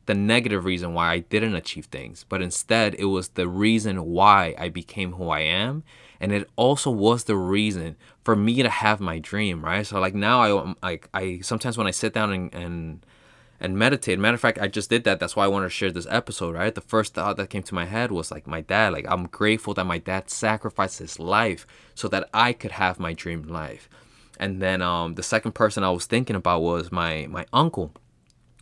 the 0.07 0.15
negative 0.15 0.67
reason 0.67 0.93
why 0.93 1.13
I 1.13 1.19
didn't 1.21 1.55
achieve 1.55 1.87
things, 1.87 2.27
but 2.29 2.43
instead 2.43 2.95
it 2.97 3.07
was 3.07 3.31
the 3.31 3.49
reason 3.49 4.05
why 4.05 4.55
I 4.59 4.69
became 4.69 5.13
who 5.13 5.31
I 5.31 5.41
am 5.41 5.83
and 6.21 6.33
it 6.33 6.49
also 6.57 6.91
was 6.91 7.25
the 7.25 7.37
reason 7.37 7.97
for 8.23 8.37
me 8.37 8.63
to 8.63 8.69
have 8.69 9.01
my 9.01 9.19
dream 9.19 9.65
right 9.65 9.87
so 9.87 10.01
like 10.01 10.15
now 10.15 10.41
i 10.41 10.75
like 10.83 11.09
i 11.13 11.39
sometimes 11.43 11.77
when 11.77 11.87
i 11.87 11.91
sit 11.91 12.15
down 12.15 12.33
and 12.33 12.55
and 12.55 13.07
and 13.61 13.79
meditate. 13.79 14.19
Matter 14.19 14.35
of 14.35 14.41
fact 14.41 14.59
i 14.61 14.69
just 14.69 14.91
did 14.91 15.05
that. 15.05 15.21
That's 15.21 15.37
why 15.37 15.45
i 15.45 15.49
wanted 15.49 15.67
to 15.67 15.71
share 15.71 15.91
this 15.91 16.07
episode 16.11 16.55
right? 16.55 16.75
The 16.75 16.81
first 16.81 17.15
thought 17.15 17.37
that 17.37 17.51
came 17.51 17.63
to 17.65 17.75
my 17.75 17.87
head 17.87 18.11
was 18.11 18.31
like 18.31 18.47
my 18.47 18.61
dad 18.61 18.93
like 18.93 19.07
i'm 19.09 19.27
grateful 19.27 19.75
that 19.75 19.85
my 19.87 19.99
dad 19.99 20.31
sacrificed 20.31 20.99
his 20.99 21.19
life 21.19 21.67
so 21.95 22.09
that 22.09 22.29
i 22.35 22.53
could 22.53 22.73
have 22.73 23.01
my 23.01 23.13
dream 23.13 23.43
life. 23.45 23.89
And 24.39 24.61
then 24.61 24.83
um 24.83 25.15
the 25.15 25.23
second 25.23 25.53
person 25.53 25.85
i 25.85 25.91
was 25.91 26.07
thinking 26.07 26.37
about 26.37 26.63
was 26.63 26.91
my 26.93 27.27
my 27.29 27.47
uncle 27.53 27.93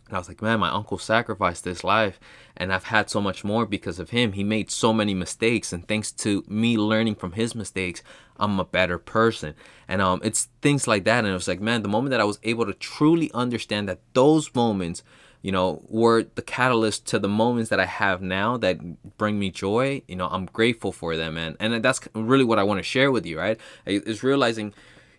and 0.07 0.15
I 0.15 0.19
was 0.19 0.27
like, 0.27 0.41
man, 0.41 0.59
my 0.59 0.69
uncle 0.69 0.97
sacrificed 0.97 1.65
his 1.65 1.83
life, 1.83 2.19
and 2.57 2.73
I've 2.73 2.85
had 2.85 3.09
so 3.09 3.21
much 3.21 3.43
more 3.43 3.65
because 3.65 3.99
of 3.99 4.09
him. 4.09 4.33
He 4.33 4.43
made 4.43 4.69
so 4.69 4.93
many 4.93 5.13
mistakes, 5.13 5.71
and 5.71 5.87
thanks 5.87 6.11
to 6.11 6.43
me 6.47 6.77
learning 6.77 7.15
from 7.15 7.31
his 7.33 7.55
mistakes, 7.55 8.03
I'm 8.37 8.59
a 8.59 8.65
better 8.65 8.97
person. 8.97 9.55
And 9.87 10.01
um, 10.01 10.19
it's 10.23 10.49
things 10.61 10.87
like 10.87 11.05
that. 11.05 11.19
And 11.19 11.29
it 11.29 11.33
was 11.33 11.47
like, 11.47 11.61
man, 11.61 11.83
the 11.83 11.89
moment 11.89 12.11
that 12.11 12.19
I 12.19 12.25
was 12.25 12.39
able 12.43 12.65
to 12.65 12.73
truly 12.73 13.31
understand 13.33 13.87
that 13.87 14.01
those 14.13 14.53
moments, 14.53 15.03
you 15.41 15.51
know, 15.51 15.81
were 15.87 16.23
the 16.35 16.41
catalyst 16.41 17.05
to 17.07 17.19
the 17.19 17.29
moments 17.29 17.69
that 17.69 17.79
I 17.79 17.85
have 17.85 18.21
now 18.21 18.57
that 18.57 19.17
bring 19.17 19.39
me 19.39 19.51
joy. 19.51 20.01
You 20.07 20.15
know, 20.15 20.27
I'm 20.27 20.45
grateful 20.47 20.91
for 20.91 21.15
them, 21.15 21.37
and 21.37 21.55
and 21.59 21.83
that's 21.83 22.01
really 22.13 22.45
what 22.45 22.59
I 22.59 22.63
want 22.63 22.79
to 22.79 22.83
share 22.83 23.11
with 23.11 23.25
you, 23.25 23.37
right? 23.37 23.59
Is 23.85 24.23
realizing 24.23 24.73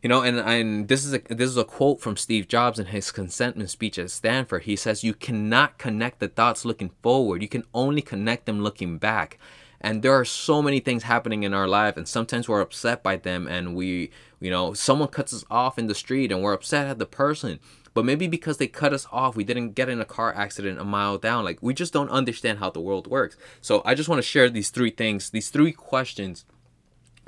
you 0.05 0.09
know, 0.09 0.21
and 0.21 0.39
and 0.39 0.87
this 0.89 1.06
is 1.06 1.15
a 1.15 1.19
this 1.31 1.49
is 1.49 1.56
a 1.56 1.65
quote 1.65 1.99
from 1.99 2.19
Steve 2.19 2.47
Jobs 2.47 2.79
in 2.79 2.87
his 2.87 3.11
commencement 3.11 3.71
speech 3.71 3.99
at 3.99 4.11
Stanford. 4.11 4.65
He 4.65 4.76
says, 4.76 5.02
"You 5.02 5.14
cannot 5.14 5.78
connect 5.78 6.21
the 6.21 6.28
dots 6.28 6.67
looking 6.67 6.90
forward. 7.02 7.40
You 7.40 7.49
can 7.49 7.64
only 7.73 8.02
connect 8.02 8.45
them 8.45 8.61
looking 8.61 8.99
back." 8.99 9.38
And 9.81 10.02
there 10.02 10.12
are 10.12 10.26
so 10.26 10.61
many 10.61 10.78
things 10.78 11.05
happening 11.05 11.43
in 11.43 11.55
our 11.55 11.67
life, 11.67 11.97
and 11.97 12.07
sometimes 12.07 12.50
we're 12.50 12.61
upset 12.61 13.02
by 13.02 13.17
them, 13.17 13.47
and 13.47 13.75
we, 13.75 14.11
you 14.40 14.50
know, 14.50 14.75
someone 14.75 15.09
cuts 15.09 15.33
us 15.33 15.45
off 15.50 15.78
in 15.78 15.87
the 15.87 15.95
street, 15.95 16.31
and 16.31 16.43
we're 16.43 16.52
upset 16.52 16.87
at 16.87 16.99
the 16.99 17.07
person. 17.07 17.59
But 17.95 18.05
maybe 18.05 18.26
because 18.26 18.59
they 18.59 18.67
cut 18.67 18.93
us 18.93 19.07
off, 19.11 19.37
we 19.37 19.45
didn't 19.45 19.73
get 19.73 19.88
in 19.88 20.02
a 20.02 20.05
car 20.05 20.35
accident 20.35 20.81
a 20.81 20.85
mile 20.85 21.17
down. 21.17 21.45
Like 21.45 21.62
we 21.62 21.73
just 21.73 21.95
don't 21.95 22.11
understand 22.11 22.59
how 22.59 22.69
the 22.69 22.81
world 22.81 23.07
works. 23.07 23.38
So 23.62 23.81
I 23.87 23.95
just 23.95 24.11
want 24.11 24.19
to 24.19 24.28
share 24.28 24.50
these 24.50 24.69
three 24.69 24.90
things, 24.90 25.31
these 25.31 25.49
three 25.49 25.73
questions 25.73 26.45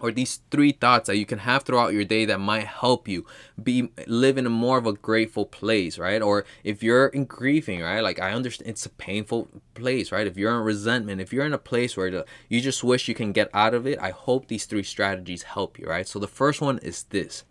or 0.00 0.10
these 0.10 0.40
three 0.50 0.72
thoughts 0.72 1.06
that 1.06 1.16
you 1.16 1.26
can 1.26 1.40
have 1.40 1.62
throughout 1.62 1.92
your 1.92 2.04
day 2.04 2.24
that 2.24 2.38
might 2.38 2.66
help 2.66 3.08
you 3.08 3.26
be 3.62 3.90
live 4.06 4.38
in 4.38 4.46
a 4.46 4.50
more 4.50 4.78
of 4.78 4.86
a 4.86 4.92
grateful 4.92 5.46
place 5.46 5.98
right? 5.98 6.22
Or 6.22 6.44
if 6.64 6.82
you're 6.82 7.06
in 7.08 7.24
grieving 7.24 7.80
right? 7.80 8.00
Like 8.00 8.20
i 8.20 8.32
understand 8.32 8.70
it's 8.70 8.86
a 8.86 8.90
painful 8.90 9.48
place 9.74 10.12
right? 10.12 10.26
If 10.26 10.36
you're 10.36 10.56
in 10.56 10.64
resentment 10.64 11.20
if 11.20 11.32
you're 11.32 11.46
in 11.46 11.52
a 11.52 11.58
place 11.58 11.96
where 11.96 12.10
the, 12.10 12.26
you 12.48 12.60
just 12.60 12.84
wish 12.84 13.08
you 13.08 13.14
can 13.14 13.32
get 13.32 13.48
out 13.54 13.74
of 13.74 13.86
it 13.86 13.98
i 14.00 14.10
hope 14.10 14.48
these 14.48 14.66
three 14.66 14.82
strategies 14.82 15.44
help 15.44 15.78
you 15.78 15.86
right? 15.86 16.06
So 16.06 16.18
the 16.18 16.28
first 16.28 16.60
one 16.60 16.78
is 16.78 17.04
this 17.04 17.44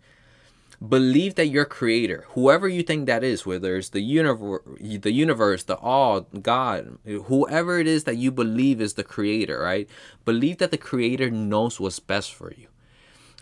believe 0.86 1.36
that 1.36 1.46
your 1.46 1.64
creator 1.64 2.26
whoever 2.30 2.68
you 2.68 2.82
think 2.82 3.06
that 3.06 3.24
is 3.24 3.46
whether 3.46 3.76
it's 3.76 3.88
the 3.90 4.00
universe 4.00 4.62
the 4.78 5.12
universe 5.12 5.64
the 5.64 5.76
all 5.76 6.22
god 6.42 6.98
whoever 7.24 7.78
it 7.78 7.86
is 7.86 8.04
that 8.04 8.16
you 8.16 8.30
believe 8.30 8.80
is 8.80 8.94
the 8.94 9.04
creator 9.04 9.60
right? 9.60 9.88
Believe 10.24 10.58
that 10.58 10.70
the 10.70 10.78
creator 10.78 11.30
knows 11.30 11.80
what's 11.80 11.98
best 11.98 12.34
for 12.34 12.52
you 12.52 12.68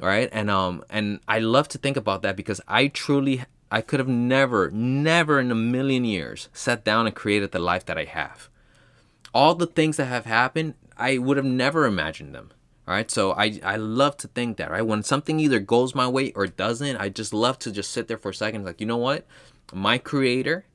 all 0.00 0.06
right? 0.08 0.28
And 0.32 0.48
um 0.50 0.84
and 0.88 1.20
i 1.26 1.38
love 1.40 1.68
to 1.68 1.78
think 1.78 1.96
about 1.96 2.22
that 2.22 2.36
because 2.36 2.60
i 2.68 2.86
truly 2.86 3.44
i 3.70 3.80
could 3.80 3.98
have 3.98 4.08
never 4.08 4.70
never 4.70 5.40
in 5.40 5.50
a 5.50 5.56
million 5.56 6.04
years 6.04 6.48
sat 6.52 6.84
down 6.84 7.06
and 7.06 7.16
created 7.16 7.50
the 7.50 7.58
life 7.58 7.84
that 7.86 7.98
i 7.98 8.04
have. 8.04 8.48
All 9.32 9.56
the 9.56 9.66
things 9.66 9.96
that 9.96 10.06
have 10.06 10.26
happened 10.26 10.74
i 10.96 11.18
would 11.18 11.36
have 11.36 11.46
never 11.46 11.84
imagined 11.84 12.32
them 12.32 12.52
all 12.86 12.94
right, 12.94 13.10
so 13.10 13.32
I 13.32 13.60
I 13.64 13.76
love 13.76 14.16
to 14.18 14.28
think 14.28 14.56
that 14.58 14.70
right? 14.70 14.82
When 14.86 15.02
something 15.02 15.40
either 15.40 15.58
goes 15.60 15.94
my 15.94 16.06
way 16.08 16.32
or 16.32 16.46
doesn't, 16.46 16.96
I 16.98 17.08
just 17.08 17.32
love 17.32 17.58
to 17.60 17.72
just 17.72 17.90
sit 17.90 18.08
there 18.08 18.18
for 18.18 18.30
a 18.30 18.34
second, 18.34 18.64
like 18.64 18.80
you 18.80 18.86
know 18.86 18.98
what, 18.98 19.26
my 19.72 19.98
Creator 19.98 20.66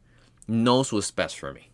knows 0.48 0.92
what's 0.92 1.12
best 1.12 1.38
for 1.40 1.54
me. 1.54 1.70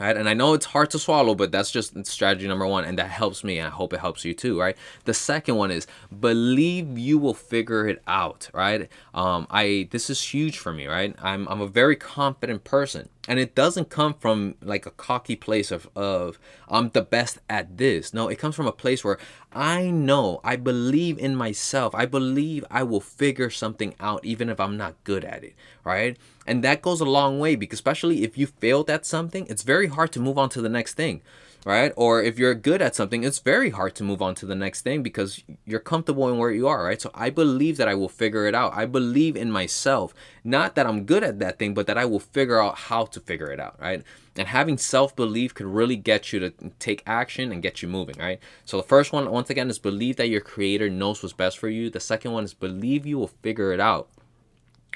right 0.00 0.16
and 0.16 0.28
i 0.28 0.34
know 0.34 0.54
it's 0.54 0.66
hard 0.66 0.90
to 0.90 0.98
swallow 0.98 1.34
but 1.34 1.50
that's 1.50 1.70
just 1.70 2.06
strategy 2.06 2.46
number 2.46 2.66
one 2.66 2.84
and 2.84 2.98
that 2.98 3.10
helps 3.10 3.42
me 3.42 3.58
and 3.58 3.66
i 3.66 3.70
hope 3.70 3.92
it 3.92 4.00
helps 4.00 4.24
you 4.24 4.32
too 4.34 4.58
right? 4.60 4.76
The 5.04 5.14
second 5.14 5.56
one 5.56 5.70
is 5.70 5.86
believe 6.20 6.96
you 6.98 7.18
will 7.18 7.34
figure 7.34 7.88
it 7.88 8.02
out 8.06 8.48
right? 8.54 8.88
Um 9.14 9.46
i 9.50 9.88
this 9.90 10.10
is 10.10 10.20
huge 10.22 10.58
for 10.58 10.72
me 10.72 10.86
right? 10.86 11.14
I'm 11.22 11.48
i'm 11.48 11.60
a 11.60 11.66
very 11.66 11.96
confident 11.96 12.64
person 12.64 13.08
and 13.26 13.38
it 13.38 13.54
doesn't 13.54 13.90
come 13.90 14.14
from 14.14 14.54
like 14.62 14.86
a 14.86 14.90
cocky 14.90 15.36
place 15.36 15.70
of 15.70 15.88
of 15.96 16.38
I'm 16.68 16.90
the 16.90 17.02
best 17.02 17.38
at 17.48 17.76
this. 17.78 18.14
No, 18.14 18.28
it 18.28 18.38
comes 18.38 18.54
from 18.54 18.66
a 18.66 18.72
place 18.72 19.04
where 19.04 19.18
I 19.52 19.90
know, 19.90 20.40
I 20.44 20.56
believe 20.56 21.18
in 21.18 21.34
myself. 21.34 21.94
I 21.94 22.06
believe 22.06 22.64
I 22.70 22.82
will 22.82 23.00
figure 23.00 23.50
something 23.50 23.94
out 23.98 24.24
even 24.24 24.48
if 24.48 24.60
I'm 24.60 24.76
not 24.76 25.02
good 25.04 25.24
at 25.24 25.44
it, 25.44 25.54
right? 25.84 26.16
And 26.46 26.62
that 26.64 26.82
goes 26.82 27.00
a 27.00 27.04
long 27.04 27.38
way 27.38 27.56
because 27.56 27.78
especially 27.78 28.24
if 28.24 28.38
you 28.38 28.46
failed 28.46 28.88
at 28.90 29.04
something, 29.04 29.46
it's 29.48 29.62
very 29.62 29.88
hard 29.88 30.12
to 30.12 30.20
move 30.20 30.38
on 30.38 30.48
to 30.50 30.62
the 30.62 30.68
next 30.68 30.94
thing 30.94 31.22
right? 31.68 31.92
Or 31.96 32.22
if 32.22 32.38
you're 32.38 32.54
good 32.54 32.80
at 32.80 32.96
something, 32.96 33.24
it's 33.24 33.40
very 33.40 33.68
hard 33.68 33.94
to 33.96 34.02
move 34.02 34.22
on 34.22 34.34
to 34.36 34.46
the 34.46 34.54
next 34.54 34.80
thing 34.80 35.02
because 35.02 35.44
you're 35.66 35.80
comfortable 35.80 36.26
in 36.30 36.38
where 36.38 36.50
you 36.50 36.66
are, 36.66 36.82
right? 36.82 36.98
So 36.98 37.10
I 37.12 37.28
believe 37.28 37.76
that 37.76 37.86
I 37.86 37.94
will 37.94 38.08
figure 38.08 38.46
it 38.46 38.54
out. 38.54 38.72
I 38.74 38.86
believe 38.86 39.36
in 39.36 39.52
myself, 39.52 40.14
not 40.42 40.76
that 40.76 40.86
I'm 40.86 41.04
good 41.04 41.22
at 41.22 41.40
that 41.40 41.58
thing, 41.58 41.74
but 41.74 41.86
that 41.86 41.98
I 41.98 42.06
will 42.06 42.20
figure 42.20 42.58
out 42.58 42.78
how 42.78 43.04
to 43.04 43.20
figure 43.20 43.52
it 43.52 43.60
out, 43.60 43.78
right? 43.78 44.02
And 44.34 44.48
having 44.48 44.78
self 44.78 45.14
belief 45.14 45.52
could 45.52 45.66
really 45.66 45.96
get 45.96 46.32
you 46.32 46.40
to 46.40 46.50
take 46.78 47.02
action 47.06 47.52
and 47.52 47.62
get 47.62 47.82
you 47.82 47.88
moving, 47.88 48.16
right? 48.18 48.40
So 48.64 48.78
the 48.78 48.82
first 48.82 49.12
one, 49.12 49.30
once 49.30 49.50
again, 49.50 49.68
is 49.68 49.78
believe 49.78 50.16
that 50.16 50.30
your 50.30 50.40
creator 50.40 50.88
knows 50.88 51.22
what's 51.22 51.34
best 51.34 51.58
for 51.58 51.68
you. 51.68 51.90
The 51.90 52.00
second 52.00 52.32
one 52.32 52.44
is 52.44 52.54
believe 52.54 53.04
you 53.04 53.18
will 53.18 53.34
figure 53.42 53.74
it 53.74 53.80
out 53.80 54.08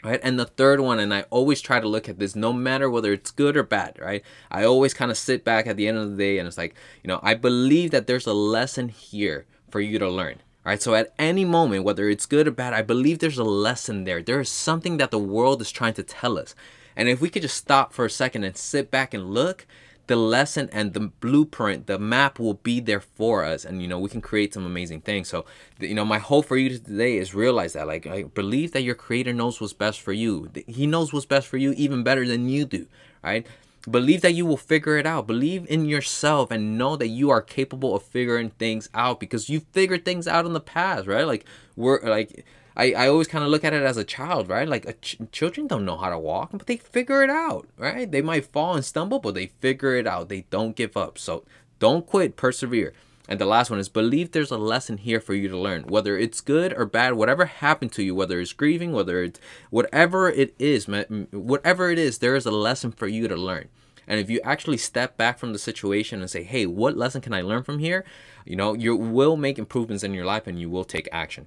right? 0.04 0.20
And 0.22 0.38
the 0.38 0.44
third 0.44 0.80
one 0.80 0.98
and 0.98 1.12
i 1.14 1.22
always 1.30 1.60
try 1.60 1.80
to 1.80 1.88
look 1.88 2.08
at 2.08 2.18
this 2.18 2.34
no 2.34 2.52
matter 2.52 2.90
whether 2.90 3.12
it's 3.12 3.30
good 3.30 3.56
or 3.56 3.62
bad 3.62 3.98
right? 4.00 4.22
I 4.50 4.64
always 4.64 4.94
kind 4.94 5.10
of 5.10 5.18
sit 5.18 5.44
back 5.44 5.66
at 5.66 5.76
the 5.76 5.88
end 5.88 5.98
of 5.98 6.10
the 6.10 6.16
day 6.16 6.38
and 6.38 6.46
it's 6.46 6.58
like 6.58 6.74
you 7.02 7.08
know 7.08 7.20
i 7.22 7.34
believe 7.34 7.90
that 7.90 8.06
there's 8.06 8.26
a 8.26 8.32
lesson 8.32 8.88
here 8.88 9.46
for 9.70 9.80
you 9.80 9.98
to 9.98 10.08
learn 10.10 10.40
right? 10.64 10.80
So 10.82 10.94
at 10.94 11.14
any 11.18 11.44
moment 11.44 11.84
whether 11.84 12.08
it's 12.08 12.26
good 12.26 12.48
or 12.48 12.52
bad 12.52 12.72
i 12.72 12.82
believe 12.82 13.18
there's 13.18 13.38
a 13.38 13.44
lesson 13.44 14.04
there. 14.04 14.22
There 14.22 14.40
is 14.40 14.48
something 14.48 14.96
that 14.98 15.10
the 15.10 15.18
world 15.18 15.60
is 15.60 15.70
trying 15.70 15.94
to 15.94 16.02
tell 16.02 16.38
us. 16.38 16.54
And 16.94 17.08
if 17.08 17.20
we 17.20 17.30
could 17.30 17.42
just 17.42 17.56
stop 17.56 17.92
for 17.92 18.04
a 18.04 18.10
second 18.10 18.44
and 18.44 18.56
sit 18.56 18.90
back 18.90 19.14
and 19.14 19.32
look 19.32 19.66
the 20.06 20.16
lesson 20.16 20.68
and 20.72 20.94
the 20.94 21.00
blueprint, 21.00 21.86
the 21.86 21.98
map 21.98 22.38
will 22.38 22.54
be 22.54 22.80
there 22.80 23.00
for 23.00 23.44
us, 23.44 23.64
and 23.64 23.80
you 23.80 23.88
know 23.88 23.98
we 23.98 24.08
can 24.08 24.20
create 24.20 24.52
some 24.54 24.66
amazing 24.66 25.00
things. 25.00 25.28
So, 25.28 25.44
you 25.78 25.94
know, 25.94 26.04
my 26.04 26.18
hope 26.18 26.46
for 26.46 26.56
you 26.56 26.70
today 26.70 27.16
is 27.16 27.34
realize 27.34 27.74
that, 27.74 27.86
like, 27.86 28.06
I 28.06 28.24
believe 28.24 28.72
that 28.72 28.82
your 28.82 28.94
Creator 28.94 29.32
knows 29.32 29.60
what's 29.60 29.72
best 29.72 30.00
for 30.00 30.12
you. 30.12 30.50
He 30.66 30.86
knows 30.86 31.12
what's 31.12 31.26
best 31.26 31.46
for 31.46 31.56
you 31.56 31.72
even 31.72 32.02
better 32.02 32.26
than 32.26 32.48
you 32.48 32.64
do, 32.64 32.86
right? 33.22 33.46
Believe 33.90 34.20
that 34.22 34.34
you 34.34 34.46
will 34.46 34.56
figure 34.56 34.96
it 34.96 35.06
out. 35.06 35.26
Believe 35.26 35.66
in 35.68 35.86
yourself 35.86 36.52
and 36.52 36.78
know 36.78 36.94
that 36.96 37.08
you 37.08 37.30
are 37.30 37.42
capable 37.42 37.96
of 37.96 38.02
figuring 38.04 38.50
things 38.50 38.88
out 38.94 39.18
because 39.18 39.48
you 39.48 39.60
figured 39.72 40.04
things 40.04 40.28
out 40.28 40.46
in 40.46 40.52
the 40.52 40.60
past, 40.60 41.08
right? 41.08 41.26
Like 41.26 41.44
we're 41.74 42.00
like 42.02 42.44
I, 42.76 42.92
I 42.92 43.08
always 43.08 43.28
kind 43.28 43.44
of 43.44 43.50
look 43.50 43.64
at 43.64 43.72
it 43.72 43.82
as 43.82 43.96
a 43.96 44.04
child, 44.04 44.48
right? 44.48 44.68
Like 44.68 45.00
ch- 45.00 45.18
children 45.30 45.66
don't 45.66 45.84
know 45.84 45.96
how 45.96 46.10
to 46.10 46.18
walk, 46.18 46.50
but 46.52 46.66
they 46.66 46.76
figure 46.76 47.22
it 47.22 47.30
out, 47.30 47.68
right? 47.76 48.10
They 48.10 48.22
might 48.22 48.46
fall 48.46 48.74
and 48.74 48.84
stumble, 48.84 49.18
but 49.18 49.34
they 49.34 49.46
figure 49.46 49.94
it 49.96 50.06
out. 50.06 50.28
They 50.28 50.46
don't 50.50 50.76
give 50.76 50.96
up. 50.96 51.18
So 51.18 51.44
don't 51.78 52.06
quit, 52.06 52.36
persevere. 52.36 52.92
And 53.28 53.40
the 53.40 53.46
last 53.46 53.70
one 53.70 53.78
is 53.78 53.88
believe 53.88 54.32
there's 54.32 54.50
a 54.50 54.58
lesson 54.58 54.98
here 54.98 55.20
for 55.20 55.34
you 55.34 55.48
to 55.48 55.56
learn, 55.56 55.84
whether 55.84 56.18
it's 56.18 56.40
good 56.40 56.72
or 56.76 56.84
bad, 56.84 57.14
whatever 57.14 57.46
happened 57.46 57.92
to 57.92 58.02
you, 58.02 58.14
whether 58.14 58.40
it's 58.40 58.52
grieving, 58.52 58.92
whether 58.92 59.22
it's 59.22 59.40
whatever 59.70 60.28
it 60.28 60.54
is, 60.58 60.86
whatever 61.30 61.90
it 61.90 61.98
is, 61.98 62.18
there 62.18 62.34
is 62.34 62.46
a 62.46 62.50
lesson 62.50 62.90
for 62.90 63.06
you 63.06 63.28
to 63.28 63.36
learn. 63.36 63.68
And 64.08 64.18
if 64.18 64.28
you 64.28 64.40
actually 64.42 64.76
step 64.78 65.16
back 65.16 65.38
from 65.38 65.52
the 65.52 65.58
situation 65.58 66.20
and 66.20 66.28
say, 66.28 66.42
hey, 66.42 66.66
what 66.66 66.96
lesson 66.96 67.20
can 67.20 67.32
I 67.32 67.42
learn 67.42 67.62
from 67.62 67.78
here? 67.78 68.04
You 68.44 68.56
know, 68.56 68.74
you 68.74 68.96
will 68.96 69.36
make 69.36 69.58
improvements 69.58 70.02
in 70.02 70.12
your 70.12 70.24
life 70.24 70.48
and 70.48 70.60
you 70.60 70.68
will 70.68 70.84
take 70.84 71.08
action. 71.12 71.46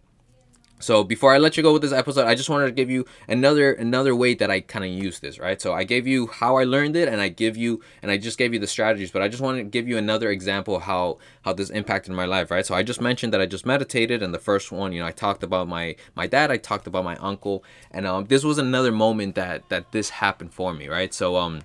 So 0.80 1.04
before 1.04 1.34
I 1.34 1.38
let 1.38 1.56
you 1.56 1.64
go 1.64 1.72
with 1.72 1.82
this 1.82 1.94
episode, 1.94 2.28
I 2.28 2.36
just 2.36 2.50
wanted 2.50 2.66
to 2.66 2.72
give 2.72 2.90
you 2.90 3.06
another 3.28 3.74
another 3.74 4.16
way 4.16 4.36
that 4.36 4.52
I 4.52 4.60
kind 4.60 4.84
of 4.84 4.92
use 4.92 5.20
this, 5.20 5.40
right? 5.40 5.62
So 5.62 5.74
I 5.74 5.86
gave 5.86 6.06
you 6.06 6.28
how 6.28 6.58
I 6.58 6.66
learned 6.66 6.96
it, 6.96 7.08
and 7.08 7.22
I 7.22 7.30
give 7.30 7.56
you 7.56 7.82
and 8.02 8.12
I 8.12 8.18
just 8.18 8.38
gave 8.38 8.54
you 8.54 8.60
the 8.60 8.68
strategies, 8.68 9.10
but 9.10 9.22
I 9.22 9.28
just 9.30 9.42
want 9.42 9.58
to 9.58 9.64
give 9.64 9.88
you 9.88 9.98
another 9.98 10.30
example 10.30 10.80
how 10.80 11.18
how 11.44 11.54
this 11.54 11.70
impacted 11.70 12.14
my 12.14 12.26
life, 12.26 12.52
right? 12.52 12.66
So 12.66 12.76
I 12.76 12.84
just 12.84 13.02
mentioned 13.02 13.34
that 13.34 13.42
I 13.42 13.46
just 13.46 13.66
meditated, 13.66 14.22
and 14.22 14.34
the 14.34 14.40
first 14.40 14.72
one, 14.72 14.92
you 14.92 15.00
know, 15.00 15.08
I 15.08 15.12
talked 15.12 15.44
about 15.44 15.68
my 15.68 15.96
my 16.14 16.28
dad, 16.28 16.52
I 16.52 16.58
talked 16.58 16.88
about 16.88 17.06
my 17.06 17.16
uncle, 17.18 17.64
and 17.92 18.06
um, 18.06 18.26
this 18.26 18.44
was 18.44 18.58
another 18.58 18.92
moment 18.92 19.36
that 19.36 19.70
that 19.70 19.92
this 19.92 20.10
happened 20.10 20.54
for 20.54 20.74
me, 20.74 20.90
right? 20.90 21.14
So 21.14 21.38
um 21.38 21.62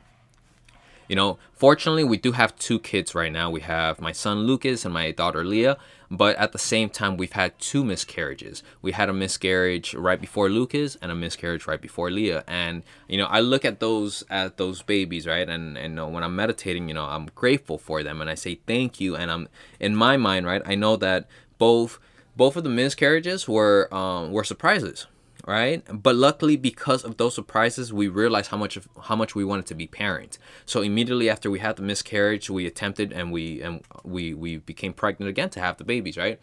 you 1.10 1.16
know, 1.16 1.38
fortunately, 1.52 2.04
we 2.04 2.18
do 2.18 2.30
have 2.30 2.54
two 2.54 2.78
kids 2.78 3.16
right 3.16 3.32
now. 3.32 3.50
We 3.50 3.62
have 3.62 4.00
my 4.00 4.12
son 4.12 4.44
Lucas 4.44 4.84
and 4.84 4.94
my 4.94 5.10
daughter 5.10 5.44
Leah, 5.44 5.76
but 6.08 6.36
at 6.36 6.52
the 6.52 6.58
same 6.58 6.88
time, 6.88 7.16
we've 7.16 7.32
had 7.32 7.58
two 7.58 7.82
miscarriages. 7.82 8.62
We 8.80 8.92
had 8.92 9.08
a 9.08 9.12
miscarriage 9.12 9.92
right 9.92 10.20
before 10.20 10.48
Lucas 10.48 10.96
and 11.02 11.10
a 11.10 11.16
miscarriage 11.16 11.66
right 11.66 11.80
before 11.80 12.12
Leah. 12.12 12.44
And 12.46 12.84
you 13.08 13.18
know, 13.18 13.26
I 13.26 13.40
look 13.40 13.64
at 13.64 13.80
those 13.80 14.22
at 14.30 14.56
those 14.56 14.82
babies, 14.82 15.26
right? 15.26 15.48
And 15.48 15.76
and 15.76 15.96
know, 15.96 16.06
when 16.06 16.22
I'm 16.22 16.36
meditating, 16.36 16.86
you 16.86 16.94
know, 16.94 17.06
I'm 17.06 17.26
grateful 17.34 17.76
for 17.76 18.04
them 18.04 18.20
and 18.20 18.30
I 18.30 18.36
say 18.36 18.60
thank 18.68 19.00
you. 19.00 19.16
And 19.16 19.32
I'm 19.32 19.48
in 19.80 19.96
my 19.96 20.16
mind, 20.16 20.46
right? 20.46 20.62
I 20.64 20.76
know 20.76 20.94
that 20.94 21.26
both 21.58 21.98
both 22.36 22.54
of 22.54 22.62
the 22.62 22.70
miscarriages 22.70 23.48
were 23.48 23.92
um, 23.92 24.30
were 24.30 24.44
surprises 24.44 25.08
right? 25.46 25.82
But 25.90 26.16
luckily 26.16 26.56
because 26.56 27.04
of 27.04 27.16
those 27.16 27.34
surprises 27.34 27.92
we 27.92 28.08
realized 28.08 28.50
how 28.50 28.56
much 28.56 28.76
of 28.76 28.88
how 29.02 29.16
much 29.16 29.34
we 29.34 29.44
wanted 29.44 29.66
to 29.66 29.74
be 29.74 29.86
parents. 29.86 30.38
So 30.66 30.82
immediately 30.82 31.30
after 31.30 31.50
we 31.50 31.58
had 31.58 31.76
the 31.76 31.82
miscarriage 31.82 32.50
we 32.50 32.66
attempted 32.66 33.12
and 33.12 33.32
we 33.32 33.62
and 33.62 33.82
we 34.04 34.34
we 34.34 34.58
became 34.58 34.92
pregnant 34.92 35.28
again 35.28 35.50
to 35.50 35.60
have 35.60 35.76
the 35.76 35.84
babies 35.84 36.16
right? 36.16 36.40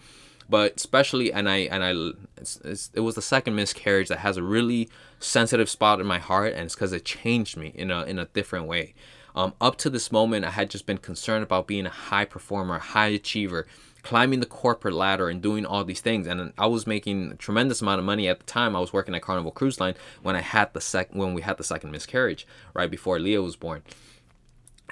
But 0.49 0.77
especially 0.77 1.31
and 1.33 1.49
i 1.49 1.57
and 1.57 1.83
i 1.83 2.13
it's, 2.37 2.57
it's, 2.63 2.91
it 2.93 3.01
was 3.01 3.15
the 3.15 3.21
second 3.21 3.55
miscarriage 3.55 4.07
that 4.09 4.19
has 4.19 4.37
a 4.37 4.43
really 4.43 4.89
sensitive 5.19 5.69
spot 5.69 5.99
in 5.99 6.07
my 6.07 6.19
heart 6.19 6.53
and 6.53 6.65
it's 6.65 6.75
because 6.75 6.93
it 6.93 7.05
changed 7.05 7.57
me 7.57 7.71
in 7.75 7.91
a 7.91 8.03
in 8.03 8.19
a 8.19 8.25
different 8.25 8.67
way. 8.67 8.93
Um, 9.35 9.53
up 9.61 9.77
to 9.77 9.91
this 9.91 10.11
moment 10.11 10.45
i 10.45 10.49
had 10.49 10.71
just 10.71 10.87
been 10.87 10.97
concerned 10.97 11.43
about 11.43 11.67
being 11.67 11.85
a 11.85 11.91
high 11.91 12.25
performer 12.25 12.79
high 12.79 13.09
achiever 13.09 13.67
climbing 14.07 14.39
the 14.39 14.45
corporate 14.45 14.93
ladder 14.93 15.27
and 15.27 15.41
doing 15.41 15.65
all 15.65 15.83
these 15.83 15.99
things. 15.99 16.27
And 16.27 16.53
I 16.57 16.65
was 16.65 16.87
making 16.87 17.31
a 17.33 17.35
tremendous 17.35 17.81
amount 17.81 17.99
of 17.99 18.05
money 18.05 18.29
at 18.29 18.39
the 18.39 18.45
time. 18.45 18.73
I 18.73 18.79
was 18.79 18.93
working 18.93 19.13
at 19.13 19.21
Carnival 19.21 19.51
Cruise 19.51 19.81
Line 19.81 19.95
when 20.23 20.33
I 20.33 20.39
had 20.39 20.73
the 20.73 20.79
sec 20.79 21.09
when 21.11 21.33
we 21.33 21.41
had 21.41 21.57
the 21.57 21.65
second 21.65 21.91
miscarriage 21.91 22.47
right 22.73 22.89
before 22.89 23.19
Leah 23.19 23.41
was 23.41 23.57
born. 23.57 23.83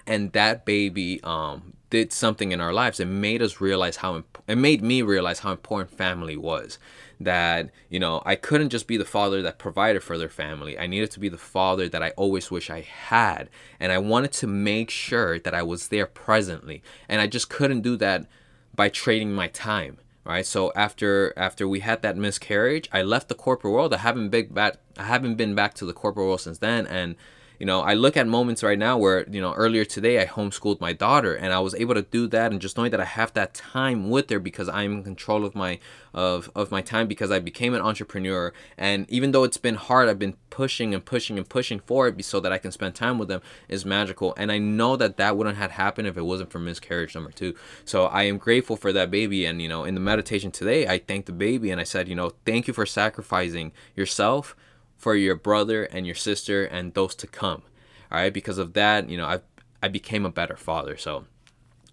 And 0.05 0.33
that 0.33 0.65
baby 0.65 1.23
um, 1.23 1.75
did 1.89 2.11
something 2.11 2.51
in 2.51 2.59
our 2.59 2.73
lives. 2.73 2.99
It 2.99 3.05
made 3.05 3.41
us 3.41 3.61
realize 3.61 3.95
how 3.97 4.17
imp- 4.17 4.43
it 4.49 4.57
made 4.57 4.81
me 4.81 5.01
realize 5.01 5.39
how 5.39 5.53
important 5.53 5.97
family 5.97 6.35
was. 6.35 6.77
That 7.17 7.69
you 7.87 8.01
know 8.01 8.21
I 8.25 8.35
couldn't 8.35 8.71
just 8.71 8.85
be 8.85 8.97
the 8.97 9.05
father 9.05 9.41
that 9.43 9.59
provided 9.59 10.03
for 10.03 10.17
their 10.17 10.27
family. 10.27 10.77
I 10.77 10.87
needed 10.87 11.11
to 11.11 11.21
be 11.21 11.29
the 11.29 11.37
father 11.37 11.87
that 11.87 12.03
I 12.03 12.09
always 12.17 12.51
wish 12.51 12.69
I 12.69 12.81
had, 12.81 13.49
and 13.79 13.93
I 13.93 13.97
wanted 13.97 14.33
to 14.33 14.47
make 14.47 14.89
sure 14.89 15.39
that 15.39 15.53
I 15.53 15.63
was 15.63 15.87
there 15.87 16.05
presently. 16.05 16.83
And 17.07 17.21
I 17.21 17.27
just 17.27 17.49
couldn't 17.49 17.79
do 17.79 17.95
that 17.95 18.27
by 18.75 18.89
trading 18.89 19.33
my 19.33 19.47
time 19.47 19.97
right? 20.25 20.45
So 20.45 20.73
after 20.75 21.33
after 21.37 21.67
we 21.67 21.79
had 21.79 22.01
that 22.01 22.17
miscarriage 22.17 22.89
i 22.91 23.01
left 23.01 23.29
the 23.29 23.35
corporate 23.35 23.73
world. 23.73 23.93
I 23.93 23.97
haven't 23.97 24.29
been 24.29 24.47
back 24.47 24.77
i 24.97 25.03
haven't 25.03 25.35
been 25.35 25.55
back 25.55 25.75
to 25.75 25.85
the 25.85 25.93
corporate 25.93 26.25
world 26.25 26.41
since 26.41 26.57
then. 26.57 26.85
And 26.87 27.15
you 27.59 27.65
know, 27.65 27.81
I 27.81 27.93
look 27.93 28.17
at 28.17 28.27
moments 28.27 28.63
right 28.63 28.77
now 28.77 28.97
where, 28.97 29.27
you 29.29 29.41
know, 29.41 29.53
earlier 29.53 29.85
today 29.85 30.21
I 30.21 30.25
homeschooled 30.25 30.81
my 30.81 30.93
daughter 30.93 31.35
and 31.35 31.53
I 31.53 31.59
was 31.59 31.75
able 31.75 31.93
to 31.95 32.01
do 32.01 32.27
that 32.27 32.51
and 32.51 32.61
just 32.61 32.77
knowing 32.77 32.91
that 32.91 32.99
I 32.99 33.05
have 33.05 33.33
that 33.33 33.53
time 33.53 34.09
with 34.09 34.29
her 34.29 34.39
because 34.39 34.69
I'm 34.69 34.93
in 34.93 35.03
control 35.03 35.45
of 35.45 35.55
my 35.55 35.79
of, 36.13 36.49
of 36.55 36.71
my 36.71 36.81
time 36.81 37.07
because 37.07 37.29
I 37.31 37.39
became 37.39 37.73
an 37.73 37.81
entrepreneur 37.81 38.53
and 38.77 39.09
even 39.09 39.31
though 39.31 39.43
it's 39.43 39.57
been 39.57 39.75
hard, 39.75 40.09
I've 40.09 40.19
been 40.19 40.37
pushing 40.49 40.93
and 40.93 41.03
pushing 41.03 41.37
and 41.37 41.47
pushing 41.47 41.79
for 41.79 42.07
it 42.07 42.23
so 42.23 42.39
that 42.39 42.51
I 42.51 42.57
can 42.57 42.71
spend 42.71 42.95
time 42.95 43.17
with 43.17 43.27
them 43.27 43.41
is 43.67 43.85
magical 43.85 44.33
and 44.37 44.51
I 44.51 44.57
know 44.57 44.95
that 44.95 45.17
that 45.17 45.37
wouldn't 45.37 45.57
have 45.57 45.71
happened 45.71 46.07
if 46.07 46.17
it 46.17 46.23
wasn't 46.23 46.51
for 46.51 46.59
miscarriage 46.59 47.15
number 47.15 47.31
2. 47.31 47.53
So 47.83 48.05
I 48.05 48.23
am 48.23 48.37
grateful 48.37 48.77
for 48.77 48.93
that 48.93 49.11
baby 49.11 49.45
and 49.45 49.61
you 49.61 49.67
know, 49.67 49.83
in 49.83 49.93
the 49.93 50.01
meditation 50.01 50.51
today, 50.51 50.87
I 50.87 50.99
thanked 50.99 51.27
the 51.27 51.33
baby 51.33 51.71
and 51.71 51.81
I 51.81 51.85
said, 51.85 52.07
you 52.07 52.15
know, 52.15 52.33
thank 52.45 52.67
you 52.67 52.73
for 52.73 52.85
sacrificing 52.85 53.71
yourself 53.95 54.55
for 54.97 55.15
your 55.15 55.35
brother 55.35 55.83
and 55.85 56.05
your 56.05 56.15
sister 56.15 56.65
and 56.65 56.93
those 56.93 57.15
to 57.15 57.27
come. 57.27 57.63
All 58.11 58.19
right, 58.19 58.33
because 58.33 58.57
of 58.57 58.73
that, 58.73 59.09
you 59.09 59.17
know, 59.17 59.25
I 59.25 59.39
I 59.81 59.87
became 59.87 60.25
a 60.25 60.31
better 60.31 60.55
father. 60.55 60.97
So, 60.97 61.25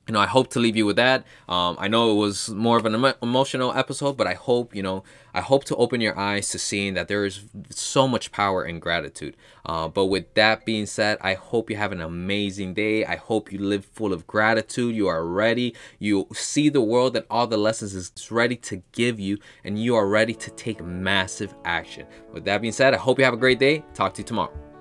you 0.08 0.12
know, 0.12 0.20
I 0.20 0.26
hope 0.26 0.50
to 0.50 0.58
leave 0.58 0.76
you 0.76 0.84
with 0.84 0.96
that. 0.96 1.24
Um, 1.48 1.76
I 1.78 1.86
know 1.86 2.10
it 2.10 2.14
was 2.14 2.48
more 2.48 2.76
of 2.76 2.86
an 2.86 2.94
emo- 2.94 3.14
emotional 3.22 3.72
episode, 3.72 4.16
but 4.16 4.26
I 4.26 4.34
hope, 4.34 4.74
you 4.74 4.82
know, 4.82 5.04
I 5.32 5.40
hope 5.40 5.64
to 5.64 5.76
open 5.76 6.00
your 6.00 6.18
eyes 6.18 6.50
to 6.50 6.58
seeing 6.58 6.94
that 6.94 7.06
there 7.06 7.24
is 7.24 7.44
so 7.70 8.08
much 8.08 8.32
power 8.32 8.64
in 8.64 8.80
gratitude. 8.80 9.36
Uh, 9.64 9.86
but 9.88 10.06
with 10.06 10.34
that 10.34 10.66
being 10.66 10.86
said, 10.86 11.18
I 11.20 11.34
hope 11.34 11.70
you 11.70 11.76
have 11.76 11.92
an 11.92 12.00
amazing 12.00 12.74
day. 12.74 13.04
I 13.04 13.16
hope 13.16 13.52
you 13.52 13.58
live 13.60 13.84
full 13.84 14.12
of 14.12 14.26
gratitude. 14.26 14.96
You 14.96 15.06
are 15.06 15.24
ready. 15.24 15.74
You 16.00 16.26
see 16.32 16.68
the 16.68 16.80
world 16.80 17.12
that 17.14 17.26
all 17.30 17.46
the 17.46 17.56
lessons 17.56 17.94
is 17.94 18.12
ready 18.30 18.56
to 18.56 18.82
give 18.90 19.20
you, 19.20 19.38
and 19.62 19.78
you 19.78 19.94
are 19.94 20.08
ready 20.08 20.34
to 20.34 20.50
take 20.50 20.84
massive 20.84 21.54
action. 21.64 22.06
With 22.32 22.44
that 22.46 22.60
being 22.60 22.72
said, 22.72 22.92
I 22.92 22.98
hope 22.98 23.18
you 23.18 23.24
have 23.24 23.34
a 23.34 23.38
great 23.38 23.60
day. 23.60 23.84
Talk 23.94 24.14
to 24.14 24.22
you 24.22 24.26
tomorrow. 24.26 24.71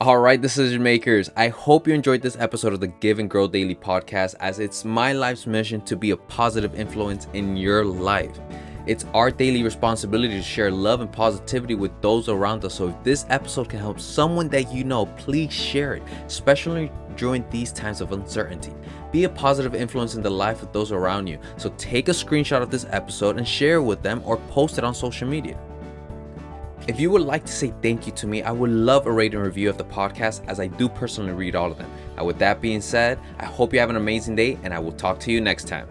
All 0.00 0.18
right, 0.18 0.40
decision 0.40 0.82
makers. 0.82 1.30
I 1.36 1.48
hope 1.48 1.86
you 1.86 1.94
enjoyed 1.94 2.22
this 2.22 2.36
episode 2.40 2.72
of 2.72 2.80
the 2.80 2.88
Give 2.88 3.20
and 3.20 3.30
Grow 3.30 3.46
Daily 3.46 3.76
podcast 3.76 4.34
as 4.40 4.58
it's 4.58 4.84
my 4.84 5.12
life's 5.12 5.46
mission 5.46 5.80
to 5.82 5.94
be 5.94 6.10
a 6.10 6.16
positive 6.16 6.74
influence 6.74 7.28
in 7.34 7.56
your 7.56 7.84
life. 7.84 8.36
It's 8.86 9.04
our 9.14 9.30
daily 9.30 9.62
responsibility 9.62 10.34
to 10.34 10.42
share 10.42 10.72
love 10.72 11.02
and 11.02 11.12
positivity 11.12 11.76
with 11.76 11.92
those 12.02 12.28
around 12.28 12.64
us. 12.64 12.74
So 12.74 12.88
if 12.88 13.04
this 13.04 13.26
episode 13.28 13.68
can 13.68 13.78
help 13.78 14.00
someone 14.00 14.48
that 14.48 14.72
you 14.72 14.82
know, 14.82 15.06
please 15.06 15.52
share 15.52 15.94
it, 15.94 16.02
especially 16.26 16.90
during 17.16 17.44
these 17.50 17.70
times 17.70 18.00
of 18.00 18.10
uncertainty. 18.10 18.72
Be 19.12 19.22
a 19.22 19.28
positive 19.28 19.76
influence 19.76 20.16
in 20.16 20.22
the 20.22 20.30
life 20.30 20.62
of 20.62 20.72
those 20.72 20.90
around 20.90 21.28
you. 21.28 21.38
So 21.58 21.72
take 21.76 22.08
a 22.08 22.12
screenshot 22.12 22.60
of 22.60 22.72
this 22.72 22.86
episode 22.90 23.36
and 23.36 23.46
share 23.46 23.76
it 23.76 23.82
with 23.82 24.02
them 24.02 24.20
or 24.24 24.38
post 24.48 24.78
it 24.78 24.84
on 24.84 24.96
social 24.96 25.28
media. 25.28 25.56
If 26.88 26.98
you 26.98 27.12
would 27.12 27.22
like 27.22 27.44
to 27.44 27.52
say 27.52 27.72
thank 27.80 28.08
you 28.08 28.12
to 28.14 28.26
me, 28.26 28.42
I 28.42 28.50
would 28.50 28.70
love 28.70 29.06
a 29.06 29.12
rating 29.12 29.38
review 29.38 29.70
of 29.70 29.78
the 29.78 29.84
podcast 29.84 30.44
as 30.48 30.58
I 30.58 30.66
do 30.66 30.88
personally 30.88 31.32
read 31.32 31.54
all 31.54 31.70
of 31.70 31.78
them. 31.78 31.88
And 32.16 32.26
with 32.26 32.40
that 32.40 32.60
being 32.60 32.80
said, 32.80 33.20
I 33.38 33.44
hope 33.44 33.72
you 33.72 33.78
have 33.78 33.90
an 33.90 33.94
amazing 33.94 34.34
day 34.34 34.58
and 34.64 34.74
I 34.74 34.80
will 34.80 34.90
talk 34.90 35.20
to 35.20 35.32
you 35.32 35.40
next 35.40 35.68
time. 35.68 35.86